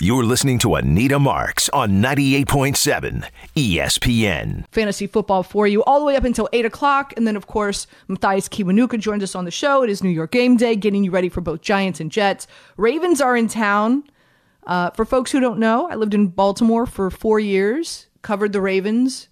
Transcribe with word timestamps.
You're 0.00 0.22
listening 0.22 0.60
to 0.60 0.76
Anita 0.76 1.18
Marks 1.18 1.68
on 1.70 2.00
98.7 2.00 3.28
ESPN. 3.56 4.64
fantasy 4.70 5.08
football 5.08 5.42
for 5.42 5.66
you 5.66 5.82
all 5.82 5.98
the 5.98 6.04
way 6.04 6.14
up 6.14 6.22
until 6.22 6.48
8 6.52 6.64
o'clock. 6.64 7.12
And 7.16 7.26
then, 7.26 7.34
of 7.34 7.48
course, 7.48 7.88
Mathias 8.06 8.48
Kiwanuka 8.48 9.00
joins 9.00 9.24
us 9.24 9.34
on 9.34 9.44
the 9.44 9.50
show. 9.50 9.82
It 9.82 9.90
is 9.90 10.04
New 10.04 10.10
York 10.10 10.30
game 10.30 10.56
day, 10.56 10.76
getting 10.76 11.02
you 11.02 11.10
ready 11.10 11.28
for 11.28 11.40
both 11.40 11.62
Giants 11.62 11.98
and 11.98 12.12
Jets. 12.12 12.46
Ravens 12.76 13.20
are 13.20 13.36
in 13.36 13.48
town. 13.48 14.04
Uh, 14.68 14.90
for 14.90 15.04
folks 15.04 15.32
who 15.32 15.40
don't 15.40 15.58
know, 15.58 15.88
I 15.88 15.96
lived 15.96 16.14
in 16.14 16.28
Baltimore 16.28 16.86
for 16.86 17.10
four 17.10 17.40
years, 17.40 18.06
covered 18.22 18.52
the 18.52 18.60
Ravens. 18.60 19.26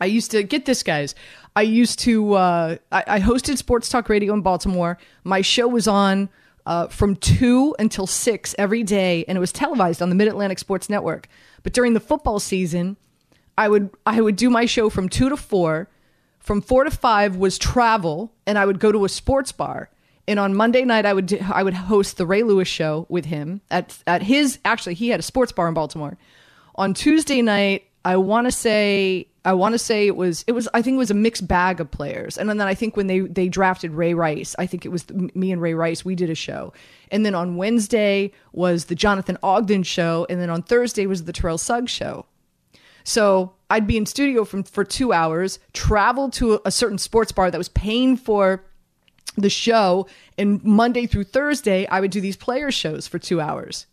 I 0.00 0.04
used 0.04 0.30
to 0.30 0.44
get 0.44 0.66
this, 0.66 0.84
guys. 0.84 1.16
I 1.56 1.62
used 1.62 1.98
to, 2.00 2.34
uh, 2.34 2.76
I, 2.92 3.04
I 3.08 3.20
hosted 3.20 3.56
Sports 3.56 3.88
Talk 3.88 4.08
Radio 4.08 4.34
in 4.34 4.42
Baltimore. 4.42 4.98
My 5.24 5.40
show 5.40 5.66
was 5.66 5.88
on 5.88 6.28
uh, 6.66 6.88
from 6.88 7.16
2 7.16 7.76
until 7.78 8.06
6 8.06 8.54
every 8.58 8.82
day, 8.82 9.24
and 9.28 9.36
it 9.36 9.40
was 9.40 9.52
televised 9.52 10.00
on 10.00 10.08
the 10.08 10.14
Mid 10.14 10.28
Atlantic 10.28 10.58
Sports 10.58 10.88
Network. 10.88 11.28
But 11.62 11.72
during 11.72 11.94
the 11.94 12.00
football 12.00 12.40
season, 12.40 12.96
I 13.56 13.68
would 13.68 13.90
I 14.06 14.20
would 14.20 14.36
do 14.36 14.50
my 14.50 14.66
show 14.66 14.90
from 14.90 15.08
2 15.08 15.28
to 15.28 15.36
4. 15.36 15.88
From 16.40 16.60
4 16.60 16.84
to 16.84 16.90
5 16.90 17.36
was 17.36 17.56
travel, 17.56 18.32
and 18.46 18.58
I 18.58 18.66
would 18.66 18.78
go 18.78 18.92
to 18.92 19.04
a 19.04 19.08
sports 19.08 19.52
bar. 19.52 19.90
And 20.26 20.38
on 20.38 20.54
Monday 20.54 20.84
night, 20.84 21.06
I 21.06 21.12
would 21.12 21.26
do, 21.26 21.38
I 21.52 21.62
would 21.62 21.74
host 21.74 22.16
the 22.16 22.26
Ray 22.26 22.42
Lewis 22.42 22.68
show 22.68 23.06
with 23.08 23.26
him 23.26 23.60
at 23.70 23.98
at 24.06 24.22
his 24.22 24.58
actually 24.64 24.94
he 24.94 25.08
had 25.08 25.20
a 25.20 25.22
sports 25.22 25.52
bar 25.52 25.68
in 25.68 25.74
Baltimore. 25.74 26.16
On 26.76 26.94
Tuesday 26.94 27.42
night, 27.42 27.84
I 28.04 28.16
want 28.16 28.46
to 28.46 28.52
say 28.52 29.28
I 29.44 29.52
want 29.52 29.74
to 29.74 29.78
say 29.78 30.06
it 30.06 30.16
was 30.16 30.42
it 30.46 30.52
was 30.52 30.68
I 30.72 30.80
think 30.80 30.94
it 30.94 30.98
was 30.98 31.10
a 31.10 31.14
mixed 31.14 31.46
bag 31.46 31.80
of 31.80 31.90
players. 31.90 32.38
And 32.38 32.48
then 32.48 32.60
I 32.60 32.74
think 32.74 32.96
when 32.96 33.08
they 33.08 33.20
they 33.20 33.48
drafted 33.48 33.92
Ray 33.92 34.14
Rice, 34.14 34.56
I 34.58 34.66
think 34.66 34.86
it 34.86 34.88
was 34.88 35.08
me 35.10 35.52
and 35.52 35.60
Ray 35.60 35.74
Rice 35.74 36.04
we 36.04 36.14
did 36.14 36.30
a 36.30 36.34
show. 36.34 36.72
And 37.10 37.26
then 37.26 37.34
on 37.34 37.56
Wednesday 37.56 38.32
was 38.52 38.86
the 38.86 38.94
Jonathan 38.94 39.36
Ogden 39.42 39.82
show, 39.82 40.26
and 40.30 40.40
then 40.40 40.50
on 40.50 40.62
Thursday 40.62 41.06
was 41.06 41.24
the 41.24 41.32
Terrell 41.32 41.58
Suggs 41.58 41.90
show. 41.90 42.26
So 43.04 43.52
I'd 43.68 43.86
be 43.86 43.98
in 43.98 44.06
studio 44.06 44.44
from 44.44 44.62
for 44.62 44.82
two 44.82 45.12
hours, 45.12 45.58
travel 45.74 46.30
to 46.30 46.60
a, 46.64 46.70
certain 46.70 46.98
sports 46.98 47.32
bar 47.32 47.50
that 47.50 47.58
was 47.58 47.68
paying 47.68 48.16
for 48.16 48.64
the 49.36 49.50
show, 49.50 50.06
and 50.38 50.64
Monday 50.64 51.06
through 51.06 51.24
Thursday 51.24 51.86
I 51.88 52.00
would 52.00 52.10
do 52.10 52.20
these 52.20 52.36
player 52.36 52.70
shows 52.70 53.06
for 53.06 53.18
two 53.18 53.42
hours, 53.42 53.86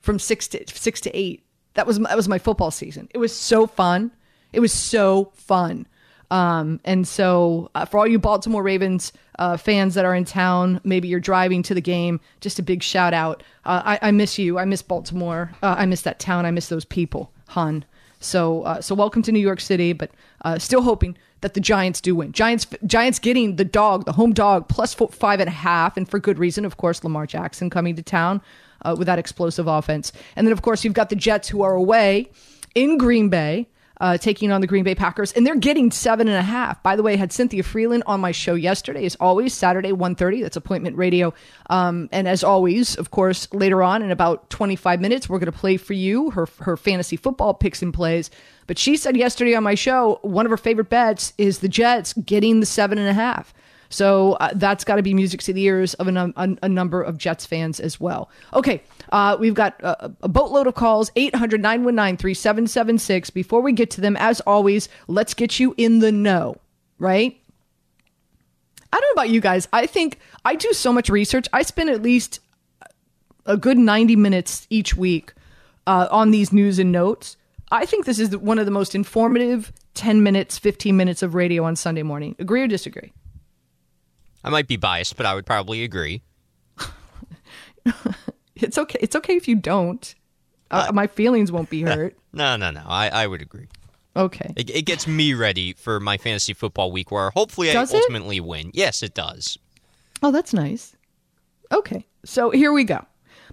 from 0.00 0.18
six 0.18 0.48
to 0.48 0.64
six 0.66 1.00
to 1.02 1.16
eight. 1.16 1.44
That 1.74 1.86
was 1.86 2.00
that 2.00 2.16
was 2.16 2.28
my 2.28 2.40
football 2.40 2.72
season. 2.72 3.08
It 3.14 3.18
was 3.18 3.32
so 3.32 3.68
fun. 3.68 4.10
It 4.56 4.60
was 4.60 4.72
so 4.72 5.32
fun. 5.34 5.86
Um, 6.30 6.80
and 6.82 7.06
so 7.06 7.70
uh, 7.74 7.84
for 7.84 7.98
all 7.98 8.06
you 8.06 8.18
Baltimore 8.18 8.62
Ravens 8.62 9.12
uh, 9.38 9.58
fans 9.58 9.92
that 9.94 10.06
are 10.06 10.14
in 10.14 10.24
town, 10.24 10.80
maybe 10.82 11.08
you're 11.08 11.20
driving 11.20 11.62
to 11.64 11.74
the 11.74 11.82
game, 11.82 12.20
just 12.40 12.58
a 12.58 12.62
big 12.62 12.82
shout 12.82 13.12
out. 13.12 13.42
Uh, 13.66 13.82
I, 13.84 14.08
I 14.08 14.10
miss 14.12 14.38
you. 14.38 14.58
I 14.58 14.64
miss 14.64 14.80
Baltimore. 14.80 15.52
Uh, 15.62 15.74
I 15.76 15.84
miss 15.84 16.00
that 16.02 16.18
town. 16.18 16.46
I 16.46 16.52
miss 16.52 16.70
those 16.70 16.86
people, 16.86 17.30
hun. 17.48 17.84
So 18.18 18.62
uh, 18.62 18.80
so 18.80 18.94
welcome 18.94 19.20
to 19.24 19.30
New 19.30 19.40
York 19.40 19.60
City, 19.60 19.92
but 19.92 20.10
uh, 20.42 20.58
still 20.58 20.80
hoping 20.80 21.18
that 21.42 21.52
the 21.52 21.60
Giants 21.60 22.00
do 22.00 22.16
win. 22.16 22.32
Giants 22.32 22.66
Giants 22.86 23.18
getting 23.18 23.56
the 23.56 23.64
dog, 23.64 24.06
the 24.06 24.12
home 24.12 24.32
dog, 24.32 24.68
plus 24.68 24.94
four, 24.94 25.08
five 25.08 25.38
and 25.38 25.48
a 25.48 25.52
half, 25.52 25.98
and 25.98 26.08
for 26.08 26.18
good 26.18 26.38
reason. 26.38 26.64
Of 26.64 26.78
course, 26.78 27.04
Lamar 27.04 27.26
Jackson 27.26 27.68
coming 27.68 27.94
to 27.94 28.02
town 28.02 28.40
with 28.96 29.06
that 29.06 29.18
explosive 29.18 29.66
offense, 29.66 30.12
and 30.34 30.46
then 30.46 30.52
of 30.52 30.62
course 30.62 30.82
you've 30.82 30.94
got 30.94 31.10
the 31.10 31.16
Jets 31.16 31.46
who 31.50 31.60
are 31.60 31.74
away 31.74 32.30
in 32.74 32.96
Green 32.96 33.28
Bay. 33.28 33.68
Uh, 33.98 34.18
taking 34.18 34.52
on 34.52 34.60
the 34.60 34.66
Green 34.66 34.84
Bay 34.84 34.94
Packers, 34.94 35.32
and 35.32 35.46
they're 35.46 35.56
getting 35.56 35.90
seven 35.90 36.28
and 36.28 36.36
a 36.36 36.42
half. 36.42 36.82
By 36.82 36.96
the 36.96 37.02
way, 37.02 37.14
I 37.14 37.16
had 37.16 37.32
Cynthia 37.32 37.62
Frelund 37.62 38.02
on 38.04 38.20
my 38.20 38.30
show 38.30 38.54
yesterday, 38.54 39.06
as 39.06 39.16
always, 39.20 39.54
Saturday, 39.54 39.90
1.30. 39.90 40.42
That's 40.42 40.56
appointment 40.56 40.98
radio. 40.98 41.32
Um, 41.70 42.10
and 42.12 42.28
as 42.28 42.44
always, 42.44 42.96
of 42.96 43.10
course, 43.10 43.48
later 43.54 43.82
on 43.82 44.02
in 44.02 44.10
about 44.10 44.50
25 44.50 45.00
minutes, 45.00 45.30
we're 45.30 45.38
going 45.38 45.50
to 45.50 45.58
play 45.58 45.78
for 45.78 45.94
you 45.94 46.30
her, 46.32 46.46
her 46.60 46.76
fantasy 46.76 47.16
football 47.16 47.54
picks 47.54 47.80
and 47.80 47.94
plays. 47.94 48.30
But 48.66 48.78
she 48.78 48.96
said 48.96 49.16
yesterday 49.16 49.54
on 49.54 49.62
my 49.62 49.74
show, 49.74 50.18
one 50.22 50.44
of 50.44 50.50
her 50.50 50.56
favorite 50.56 50.90
bets 50.90 51.32
is 51.38 51.60
the 51.60 51.68
Jets 51.68 52.12
getting 52.12 52.60
the 52.60 52.66
seven 52.66 52.98
and 52.98 53.08
a 53.08 53.14
half. 53.14 53.54
So 53.88 54.32
uh, 54.34 54.50
that's 54.54 54.84
got 54.84 54.96
to 54.96 55.02
be 55.02 55.14
music 55.14 55.40
to 55.42 55.52
the 55.52 55.62
ears 55.62 55.94
of 55.94 56.08
a, 56.08 56.32
a 56.36 56.68
number 56.68 57.02
of 57.02 57.18
Jets 57.18 57.46
fans 57.46 57.80
as 57.80 58.00
well. 58.00 58.30
Okay, 58.54 58.82
uh, 59.12 59.36
we've 59.38 59.54
got 59.54 59.80
a, 59.82 60.12
a 60.22 60.28
boatload 60.28 60.66
of 60.66 60.74
calls 60.74 61.10
800 61.16 61.60
919 61.60 62.16
3776. 62.16 63.30
Before 63.30 63.60
we 63.60 63.72
get 63.72 63.90
to 63.92 64.00
them, 64.00 64.16
as 64.16 64.40
always, 64.40 64.88
let's 65.08 65.34
get 65.34 65.60
you 65.60 65.74
in 65.76 66.00
the 66.00 66.12
know, 66.12 66.56
right? 66.98 67.40
I 68.92 69.00
don't 69.00 69.16
know 69.16 69.22
about 69.22 69.30
you 69.30 69.40
guys. 69.40 69.68
I 69.72 69.86
think 69.86 70.18
I 70.44 70.54
do 70.54 70.72
so 70.72 70.92
much 70.92 71.08
research. 71.08 71.46
I 71.52 71.62
spend 71.62 71.90
at 71.90 72.02
least 72.02 72.40
a 73.44 73.56
good 73.56 73.78
90 73.78 74.16
minutes 74.16 74.66
each 74.70 74.96
week 74.96 75.32
uh, 75.86 76.08
on 76.10 76.30
these 76.30 76.52
news 76.52 76.78
and 76.78 76.92
notes. 76.92 77.36
I 77.70 77.84
think 77.84 78.04
this 78.06 78.18
is 78.18 78.36
one 78.36 78.58
of 78.58 78.64
the 78.64 78.70
most 78.70 78.94
informative 78.94 79.72
10 79.94 80.22
minutes, 80.22 80.58
15 80.58 80.96
minutes 80.96 81.22
of 81.22 81.34
radio 81.34 81.64
on 81.64 81.74
Sunday 81.76 82.02
morning. 82.02 82.36
Agree 82.38 82.62
or 82.62 82.68
disagree? 82.68 83.12
I 84.46 84.50
might 84.50 84.68
be 84.68 84.76
biased, 84.76 85.16
but 85.16 85.26
I 85.26 85.34
would 85.34 85.44
probably 85.44 85.82
agree. 85.84 86.22
It's 88.56 88.78
okay. 88.78 88.98
It's 89.02 89.14
okay 89.14 89.36
if 89.36 89.46
you 89.48 89.54
don't. 89.54 90.14
Uh, 90.70 90.90
my 90.92 91.06
feelings 91.06 91.52
won't 91.52 91.68
be 91.68 91.82
hurt. 91.82 92.16
No, 92.32 92.56
no, 92.56 92.70
no. 92.70 92.82
I, 92.86 93.08
I 93.10 93.26
would 93.26 93.42
agree. 93.42 93.68
Okay. 94.16 94.50
It, 94.56 94.70
it 94.70 94.82
gets 94.86 95.06
me 95.06 95.34
ready 95.34 95.74
for 95.74 96.00
my 96.00 96.16
fantasy 96.16 96.54
football 96.54 96.90
week 96.90 97.10
where 97.10 97.28
hopefully 97.30 97.70
Does 97.70 97.92
I 97.92 97.98
it? 97.98 98.00
ultimately 98.00 98.40
win. 98.40 98.70
Yes, 98.72 99.02
it 99.02 99.12
does. 99.12 99.58
Oh, 100.22 100.32
that's 100.32 100.54
nice. 100.54 100.96
Okay. 101.70 102.06
So 102.24 102.48
here 102.50 102.72
we 102.72 102.84
go. 102.84 103.04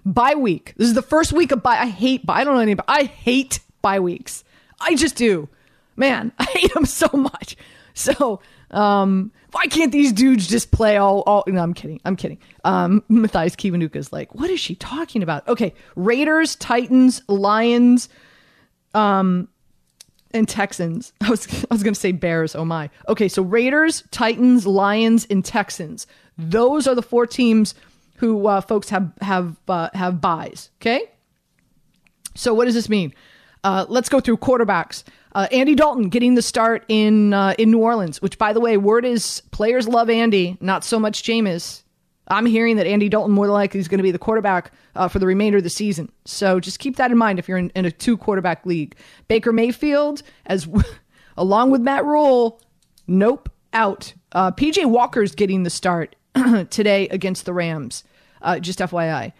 Bye 0.06 0.36
week. 0.36 0.72
This 0.78 0.88
is 0.88 0.94
the 0.94 1.02
first 1.02 1.34
week 1.34 1.52
of 1.52 1.62
bye. 1.62 1.76
I 1.76 1.86
hate 1.88 2.24
bye. 2.24 2.40
I 2.40 2.44
don't 2.44 2.54
know 2.54 2.60
anybody. 2.60 2.86
I 2.88 3.04
hate 3.04 3.60
bye 3.82 4.00
weeks. 4.00 4.42
I 4.80 4.94
just 4.94 5.16
do. 5.16 5.50
Man, 5.96 6.32
I 6.38 6.44
hate 6.44 6.72
them 6.72 6.86
so 6.86 7.08
much. 7.12 7.56
So, 7.92 8.40
um, 8.70 9.32
why 9.54 9.66
can't 9.68 9.92
these 9.92 10.12
dudes 10.12 10.48
just 10.48 10.72
play 10.72 10.96
all, 10.96 11.22
all 11.26 11.44
no, 11.46 11.62
I'm 11.62 11.74
kidding. 11.74 12.00
I'm 12.04 12.16
kidding. 12.16 12.38
Um, 12.64 13.04
Mathias 13.08 13.54
is 13.94 14.12
like, 14.12 14.34
what 14.34 14.50
is 14.50 14.58
she 14.58 14.74
talking 14.74 15.22
about? 15.22 15.46
Okay. 15.46 15.74
Raiders, 15.94 16.56
Titans, 16.56 17.22
Lions, 17.28 18.08
um, 18.94 19.48
and 20.32 20.48
Texans. 20.48 21.12
I 21.20 21.30
was 21.30 21.46
I 21.70 21.72
was 21.72 21.84
going 21.84 21.94
to 21.94 22.00
say 22.00 22.10
Bears. 22.10 22.56
Oh 22.56 22.64
my. 22.64 22.90
Okay, 23.08 23.28
so 23.28 23.42
Raiders, 23.42 24.02
Titans, 24.10 24.66
Lions, 24.66 25.24
and 25.30 25.44
Texans. 25.44 26.08
Those 26.36 26.88
are 26.88 26.96
the 26.96 27.02
four 27.02 27.24
teams 27.24 27.76
who 28.16 28.48
uh, 28.48 28.60
folks 28.60 28.90
have 28.90 29.12
have 29.20 29.56
uh, 29.68 29.88
have 29.94 30.20
buys. 30.20 30.70
Okay. 30.80 31.02
So 32.34 32.52
what 32.52 32.64
does 32.64 32.74
this 32.74 32.88
mean? 32.88 33.14
Uh, 33.62 33.86
let's 33.88 34.08
go 34.08 34.18
through 34.18 34.38
quarterbacks. 34.38 35.04
Uh, 35.34 35.48
Andy 35.50 35.74
Dalton 35.74 36.08
getting 36.08 36.34
the 36.34 36.42
start 36.42 36.84
in 36.88 37.34
uh, 37.34 37.54
in 37.58 37.70
New 37.70 37.80
Orleans, 37.80 38.22
which 38.22 38.38
by 38.38 38.52
the 38.52 38.60
way, 38.60 38.76
word 38.76 39.04
is 39.04 39.42
players 39.50 39.88
love 39.88 40.08
Andy, 40.08 40.56
not 40.60 40.84
so 40.84 41.00
much 41.00 41.22
Jameis. 41.22 41.82
I'm 42.28 42.46
hearing 42.46 42.76
that 42.76 42.86
Andy 42.86 43.08
Dalton 43.08 43.34
more 43.34 43.46
than 43.46 43.52
likely 43.52 43.80
is 43.80 43.88
going 43.88 43.98
to 43.98 44.04
be 44.04 44.10
the 44.10 44.18
quarterback 44.18 44.72
uh, 44.94 45.08
for 45.08 45.18
the 45.18 45.26
remainder 45.26 45.58
of 45.58 45.64
the 45.64 45.70
season. 45.70 46.10
So 46.24 46.58
just 46.58 46.78
keep 46.78 46.96
that 46.96 47.10
in 47.10 47.18
mind 47.18 47.38
if 47.38 47.48
you're 47.48 47.58
in, 47.58 47.70
in 47.70 47.84
a 47.84 47.90
two 47.90 48.16
quarterback 48.16 48.64
league. 48.64 48.96
Baker 49.28 49.52
Mayfield, 49.52 50.22
as 50.46 50.66
along 51.36 51.70
with 51.70 51.82
Matt 51.82 52.04
Rhule, 52.04 52.62
nope, 53.06 53.50
out. 53.74 54.14
Uh, 54.32 54.52
PJ 54.52 54.86
Walker's 54.86 55.34
getting 55.34 55.64
the 55.64 55.70
start 55.70 56.16
today 56.70 57.08
against 57.08 57.44
the 57.44 57.52
Rams. 57.52 58.04
Uh, 58.40 58.58
just 58.58 58.78
FYI. 58.78 59.32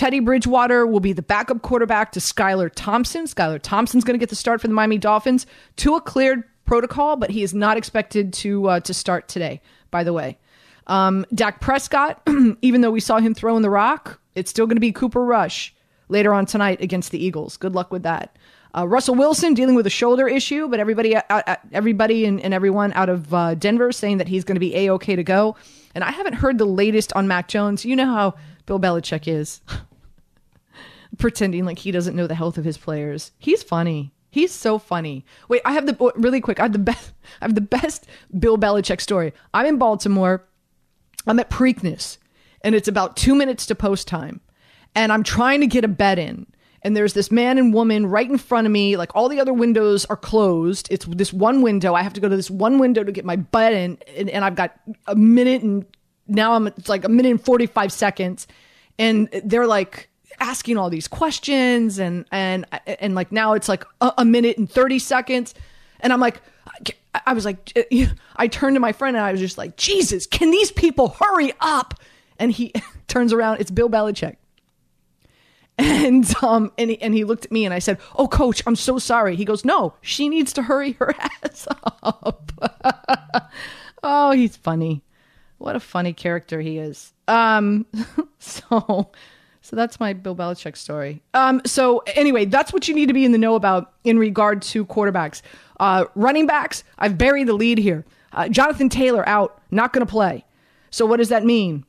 Teddy 0.00 0.20
Bridgewater 0.20 0.86
will 0.86 1.00
be 1.00 1.12
the 1.12 1.20
backup 1.20 1.60
quarterback 1.60 2.12
to 2.12 2.20
Skylar 2.20 2.70
Thompson. 2.74 3.26
Skylar 3.26 3.60
Thompson's 3.60 4.02
going 4.02 4.14
to 4.14 4.18
get 4.18 4.30
the 4.30 4.34
start 4.34 4.62
for 4.62 4.66
the 4.66 4.72
Miami 4.72 4.96
Dolphins. 4.96 5.46
Tua 5.76 6.00
cleared 6.00 6.42
protocol, 6.64 7.16
but 7.16 7.28
he 7.28 7.42
is 7.42 7.52
not 7.52 7.76
expected 7.76 8.32
to 8.32 8.66
uh, 8.66 8.80
to 8.80 8.94
start 8.94 9.28
today. 9.28 9.60
By 9.90 10.02
the 10.04 10.14
way, 10.14 10.38
um, 10.86 11.26
Dak 11.34 11.60
Prescott, 11.60 12.26
even 12.62 12.80
though 12.80 12.90
we 12.90 13.00
saw 13.00 13.18
him 13.18 13.34
throwing 13.34 13.60
the 13.60 13.68
rock, 13.68 14.18
it's 14.34 14.50
still 14.50 14.64
going 14.64 14.76
to 14.76 14.80
be 14.80 14.90
Cooper 14.90 15.22
Rush 15.22 15.74
later 16.08 16.32
on 16.32 16.46
tonight 16.46 16.80
against 16.80 17.10
the 17.10 17.22
Eagles. 17.22 17.58
Good 17.58 17.74
luck 17.74 17.92
with 17.92 18.04
that. 18.04 18.38
Uh, 18.74 18.88
Russell 18.88 19.16
Wilson 19.16 19.52
dealing 19.52 19.74
with 19.74 19.86
a 19.86 19.90
shoulder 19.90 20.26
issue, 20.26 20.66
but 20.68 20.80
everybody, 20.80 21.14
uh, 21.14 21.22
uh, 21.28 21.56
everybody, 21.72 22.24
and, 22.24 22.40
and 22.40 22.54
everyone 22.54 22.94
out 22.94 23.10
of 23.10 23.34
uh, 23.34 23.54
Denver 23.54 23.92
saying 23.92 24.16
that 24.16 24.28
he's 24.28 24.44
going 24.44 24.56
to 24.56 24.60
be 24.60 24.74
a 24.74 24.92
okay 24.92 25.14
to 25.14 25.24
go. 25.24 25.56
And 25.94 26.02
I 26.02 26.10
haven't 26.10 26.36
heard 26.36 26.56
the 26.56 26.64
latest 26.64 27.12
on 27.12 27.28
Mac 27.28 27.48
Jones. 27.48 27.84
You 27.84 27.96
know 27.96 28.06
how 28.06 28.34
Bill 28.64 28.80
Belichick 28.80 29.28
is. 29.28 29.60
pretending 31.20 31.64
like 31.64 31.78
he 31.78 31.92
doesn't 31.92 32.16
know 32.16 32.26
the 32.26 32.34
health 32.34 32.58
of 32.58 32.64
his 32.64 32.78
players. 32.78 33.32
He's 33.38 33.62
funny. 33.62 34.12
He's 34.30 34.52
so 34.52 34.78
funny. 34.78 35.24
Wait, 35.48 35.62
I 35.64 35.72
have 35.72 35.86
the 35.86 36.12
really 36.16 36.40
quick. 36.40 36.60
I 36.60 36.64
have 36.64 36.72
the 36.72 36.78
best. 36.78 37.12
I 37.40 37.44
have 37.44 37.54
the 37.54 37.60
best 37.60 38.06
Bill 38.38 38.56
Belichick 38.56 39.00
story. 39.00 39.32
I'm 39.52 39.66
in 39.66 39.76
Baltimore. 39.78 40.46
I'm 41.26 41.38
at 41.38 41.50
Preakness, 41.50 42.18
and 42.62 42.74
it's 42.74 42.88
about 42.88 43.16
two 43.16 43.34
minutes 43.34 43.66
to 43.66 43.74
post 43.74 44.08
time, 44.08 44.40
and 44.94 45.12
I'm 45.12 45.22
trying 45.22 45.60
to 45.60 45.66
get 45.66 45.84
a 45.84 45.88
bet 45.88 46.18
in. 46.18 46.46
And 46.82 46.96
there's 46.96 47.12
this 47.12 47.30
man 47.30 47.58
and 47.58 47.74
woman 47.74 48.06
right 48.06 48.28
in 48.28 48.38
front 48.38 48.66
of 48.66 48.72
me. 48.72 48.96
Like 48.96 49.14
all 49.14 49.28
the 49.28 49.38
other 49.38 49.52
windows 49.52 50.06
are 50.06 50.16
closed. 50.16 50.88
It's 50.90 51.04
this 51.04 51.30
one 51.30 51.60
window. 51.60 51.94
I 51.94 52.02
have 52.02 52.14
to 52.14 52.20
go 52.22 52.28
to 52.28 52.36
this 52.36 52.50
one 52.50 52.78
window 52.78 53.04
to 53.04 53.12
get 53.12 53.24
my 53.24 53.36
bet 53.36 53.74
in, 53.74 53.98
and, 54.16 54.30
and 54.30 54.44
I've 54.44 54.54
got 54.54 54.74
a 55.06 55.14
minute 55.14 55.62
and 55.62 55.84
now 56.26 56.52
I'm 56.54 56.68
it's 56.68 56.88
like 56.88 57.04
a 57.04 57.08
minute 57.08 57.30
and 57.30 57.44
45 57.44 57.92
seconds, 57.92 58.46
and 58.98 59.28
they're 59.44 59.66
like 59.66 60.09
asking 60.40 60.76
all 60.78 60.90
these 60.90 61.06
questions 61.06 61.98
and 61.98 62.24
and 62.32 62.66
and 62.86 63.14
like 63.14 63.30
now 63.30 63.52
it's 63.52 63.68
like 63.68 63.84
a, 64.00 64.12
a 64.18 64.24
minute 64.24 64.58
and 64.58 64.68
30 64.70 64.98
seconds. 64.98 65.54
And 66.00 66.12
i'm 66.12 66.20
like 66.20 66.40
i 67.26 67.32
was 67.34 67.44
like 67.44 67.76
i 68.36 68.48
turned 68.48 68.74
to 68.76 68.80
my 68.80 68.92
friend 68.92 69.16
and 69.16 69.24
i 69.24 69.32
was 69.32 69.40
just 69.40 69.58
like 69.58 69.76
jesus 69.76 70.26
can 70.26 70.50
these 70.50 70.72
people 70.72 71.08
hurry 71.20 71.52
up? 71.60 71.94
And 72.38 72.50
he 72.50 72.72
turns 73.06 73.32
around 73.32 73.60
it's 73.60 73.70
bill 73.70 73.90
belichick. 73.90 74.36
And 75.76 76.24
um 76.42 76.72
and 76.78 76.90
he, 76.90 77.02
and 77.02 77.14
he 77.14 77.24
looked 77.24 77.44
at 77.46 77.52
me 77.52 77.64
and 77.64 77.74
i 77.74 77.78
said 77.78 77.98
oh 78.16 78.28
coach 78.28 78.62
i'm 78.66 78.76
so 78.76 78.98
sorry. 78.98 79.36
He 79.36 79.44
goes 79.44 79.64
no 79.64 79.94
she 80.00 80.28
needs 80.28 80.52
to 80.54 80.62
hurry 80.62 80.92
her 80.92 81.14
ass 81.44 81.68
up. 82.02 82.52
Oh 84.02 84.30
he's 84.30 84.56
funny. 84.56 85.04
What 85.58 85.76
a 85.76 85.80
funny 85.80 86.14
character 86.14 86.60
he 86.60 86.78
is. 86.78 87.12
Um 87.28 87.84
so 88.38 89.10
so 89.62 89.76
that's 89.76 90.00
my 90.00 90.12
Bill 90.12 90.34
Belichick 90.34 90.76
story. 90.76 91.22
Um, 91.34 91.60
so 91.66 92.02
anyway, 92.14 92.46
that's 92.46 92.72
what 92.72 92.88
you 92.88 92.94
need 92.94 93.06
to 93.06 93.12
be 93.12 93.24
in 93.24 93.32
the 93.32 93.38
know 93.38 93.54
about 93.54 93.92
in 94.04 94.18
regard 94.18 94.62
to 94.62 94.86
quarterbacks. 94.86 95.42
Uh, 95.78 96.06
running 96.14 96.46
backs, 96.46 96.82
I've 96.98 97.18
buried 97.18 97.46
the 97.46 97.52
lead 97.52 97.78
here. 97.78 98.04
Uh, 98.32 98.48
Jonathan 98.48 98.88
Taylor 98.88 99.28
out, 99.28 99.60
not 99.70 99.92
going 99.92 100.04
to 100.04 100.10
play. 100.10 100.44
So 100.90 101.06
what 101.06 101.18
does 101.18 101.28
that 101.28 101.44
mean? 101.44 101.84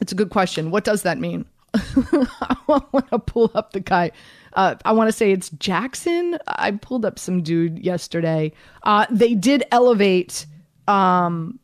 It's 0.00 0.12
a 0.12 0.14
good 0.14 0.30
question. 0.30 0.70
What 0.70 0.84
does 0.84 1.02
that 1.02 1.18
mean? 1.18 1.44
I 1.74 2.56
want 2.66 3.10
to 3.10 3.18
pull 3.18 3.50
up 3.54 3.72
the 3.72 3.80
guy. 3.80 4.10
Uh, 4.54 4.74
I 4.84 4.92
want 4.92 5.08
to 5.08 5.12
say 5.12 5.30
it's 5.30 5.50
Jackson. 5.50 6.38
I 6.48 6.72
pulled 6.72 7.04
up 7.04 7.18
some 7.18 7.42
dude 7.42 7.78
yesterday. 7.78 8.52
Uh, 8.82 9.06
they 9.10 9.34
did 9.34 9.64
elevate. 9.70 10.46
Um, 10.88 11.59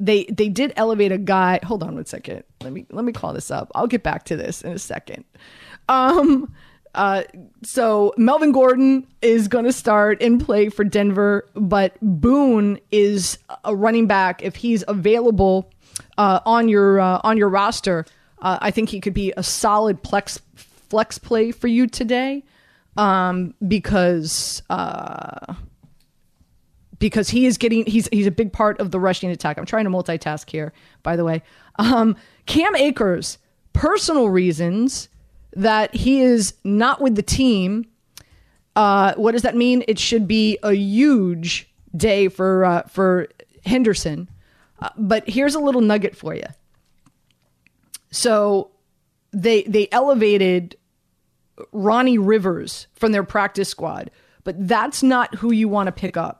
they 0.00 0.24
they 0.24 0.48
did 0.48 0.72
elevate 0.76 1.12
a 1.12 1.18
guy. 1.18 1.60
Hold 1.62 1.82
on 1.82 1.94
one 1.94 2.06
second. 2.06 2.42
Let 2.62 2.72
me 2.72 2.86
let 2.90 3.04
me 3.04 3.12
call 3.12 3.32
this 3.32 3.50
up. 3.50 3.70
I'll 3.74 3.86
get 3.86 4.02
back 4.02 4.24
to 4.24 4.36
this 4.36 4.62
in 4.62 4.72
a 4.72 4.78
second. 4.78 5.24
Um 5.88 6.52
uh 6.94 7.22
so 7.62 8.12
Melvin 8.16 8.50
Gordon 8.50 9.06
is 9.22 9.46
going 9.46 9.66
to 9.66 9.72
start 9.72 10.20
and 10.20 10.44
play 10.44 10.70
for 10.70 10.82
Denver, 10.82 11.48
but 11.54 11.96
Boone 12.00 12.80
is 12.90 13.38
a 13.64 13.76
running 13.76 14.06
back 14.06 14.42
if 14.42 14.56
he's 14.56 14.82
available 14.88 15.70
uh, 16.18 16.40
on 16.44 16.68
your 16.68 17.00
uh, 17.00 17.20
on 17.22 17.36
your 17.36 17.48
roster. 17.48 18.06
Uh, 18.40 18.58
I 18.60 18.70
think 18.70 18.88
he 18.88 19.00
could 19.00 19.14
be 19.14 19.32
a 19.36 19.42
solid 19.42 20.00
flex 20.06 20.40
flex 20.54 21.18
play 21.18 21.52
for 21.52 21.68
you 21.68 21.86
today 21.86 22.44
um, 22.96 23.54
because 23.66 24.62
uh, 24.70 25.54
because 27.00 27.30
he 27.30 27.46
is 27.46 27.58
getting 27.58 27.84
he's 27.86 28.08
he's 28.12 28.28
a 28.28 28.30
big 28.30 28.52
part 28.52 28.78
of 28.78 28.92
the 28.92 29.00
rushing 29.00 29.30
attack. 29.30 29.58
I'm 29.58 29.66
trying 29.66 29.84
to 29.84 29.90
multitask 29.90 30.48
here, 30.48 30.72
by 31.02 31.16
the 31.16 31.24
way. 31.24 31.42
Um, 31.76 32.14
Cam 32.46 32.76
Akers, 32.76 33.38
personal 33.72 34.28
reasons 34.28 35.08
that 35.56 35.92
he 35.94 36.20
is 36.20 36.54
not 36.62 37.00
with 37.00 37.16
the 37.16 37.22
team. 37.22 37.86
Uh, 38.76 39.14
what 39.16 39.32
does 39.32 39.42
that 39.42 39.56
mean? 39.56 39.82
It 39.88 39.98
should 39.98 40.28
be 40.28 40.58
a 40.62 40.72
huge 40.72 41.68
day 41.96 42.28
for 42.28 42.64
uh, 42.64 42.82
for 42.82 43.28
Henderson. 43.64 44.28
Uh, 44.78 44.90
but 44.96 45.28
here's 45.28 45.54
a 45.54 45.60
little 45.60 45.80
nugget 45.80 46.16
for 46.16 46.34
you. 46.34 46.46
So 48.10 48.70
they 49.32 49.62
they 49.62 49.88
elevated 49.90 50.76
Ronnie 51.72 52.18
Rivers 52.18 52.86
from 52.92 53.12
their 53.12 53.24
practice 53.24 53.68
squad, 53.68 54.10
but 54.44 54.68
that's 54.68 55.02
not 55.02 55.36
who 55.36 55.50
you 55.50 55.68
want 55.68 55.86
to 55.88 55.92
pick 55.92 56.16
up. 56.16 56.39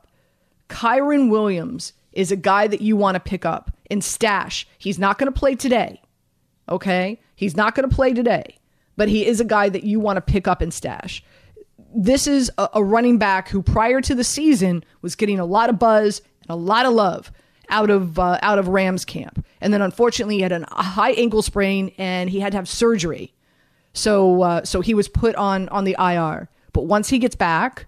Kyren 0.71 1.29
Williams 1.29 1.93
is 2.13 2.31
a 2.31 2.35
guy 2.35 2.65
that 2.67 2.81
you 2.81 2.95
want 2.95 3.15
to 3.15 3.19
pick 3.19 3.45
up 3.45 3.71
and 3.89 4.03
stash. 4.03 4.65
He's 4.77 4.97
not 4.97 5.17
going 5.17 5.31
to 5.31 5.37
play 5.37 5.53
today. 5.55 6.01
Okay? 6.69 7.19
He's 7.35 7.57
not 7.57 7.75
going 7.75 7.87
to 7.89 7.95
play 7.95 8.13
today, 8.13 8.57
but 8.95 9.09
he 9.09 9.25
is 9.25 9.41
a 9.41 9.45
guy 9.45 9.69
that 9.69 9.83
you 9.83 9.99
want 9.99 10.17
to 10.17 10.21
pick 10.21 10.47
up 10.47 10.61
and 10.61 10.73
stash. 10.73 11.23
This 11.93 12.25
is 12.25 12.49
a, 12.57 12.69
a 12.75 12.83
running 12.83 13.17
back 13.17 13.49
who 13.49 13.61
prior 13.61 13.99
to 14.01 14.15
the 14.15 14.23
season 14.23 14.83
was 15.01 15.15
getting 15.15 15.39
a 15.39 15.45
lot 15.45 15.69
of 15.69 15.77
buzz 15.77 16.21
and 16.43 16.51
a 16.51 16.55
lot 16.55 16.85
of 16.85 16.93
love 16.93 17.31
out 17.69 17.89
of 17.89 18.17
uh, 18.17 18.39
out 18.41 18.57
of 18.57 18.69
Rams 18.69 19.03
camp. 19.03 19.45
And 19.59 19.73
then 19.73 19.81
unfortunately 19.81 20.35
he 20.35 20.41
had 20.41 20.51
an, 20.53 20.65
a 20.71 20.83
high 20.83 21.11
ankle 21.11 21.41
sprain 21.41 21.91
and 21.97 22.29
he 22.29 22.39
had 22.39 22.53
to 22.53 22.57
have 22.57 22.69
surgery. 22.69 23.33
So 23.93 24.41
uh, 24.41 24.63
so 24.63 24.79
he 24.79 24.93
was 24.93 25.09
put 25.09 25.35
on 25.35 25.67
on 25.69 25.83
the 25.83 25.97
IR. 25.99 26.49
But 26.71 26.85
once 26.85 27.09
he 27.09 27.19
gets 27.19 27.35
back, 27.35 27.87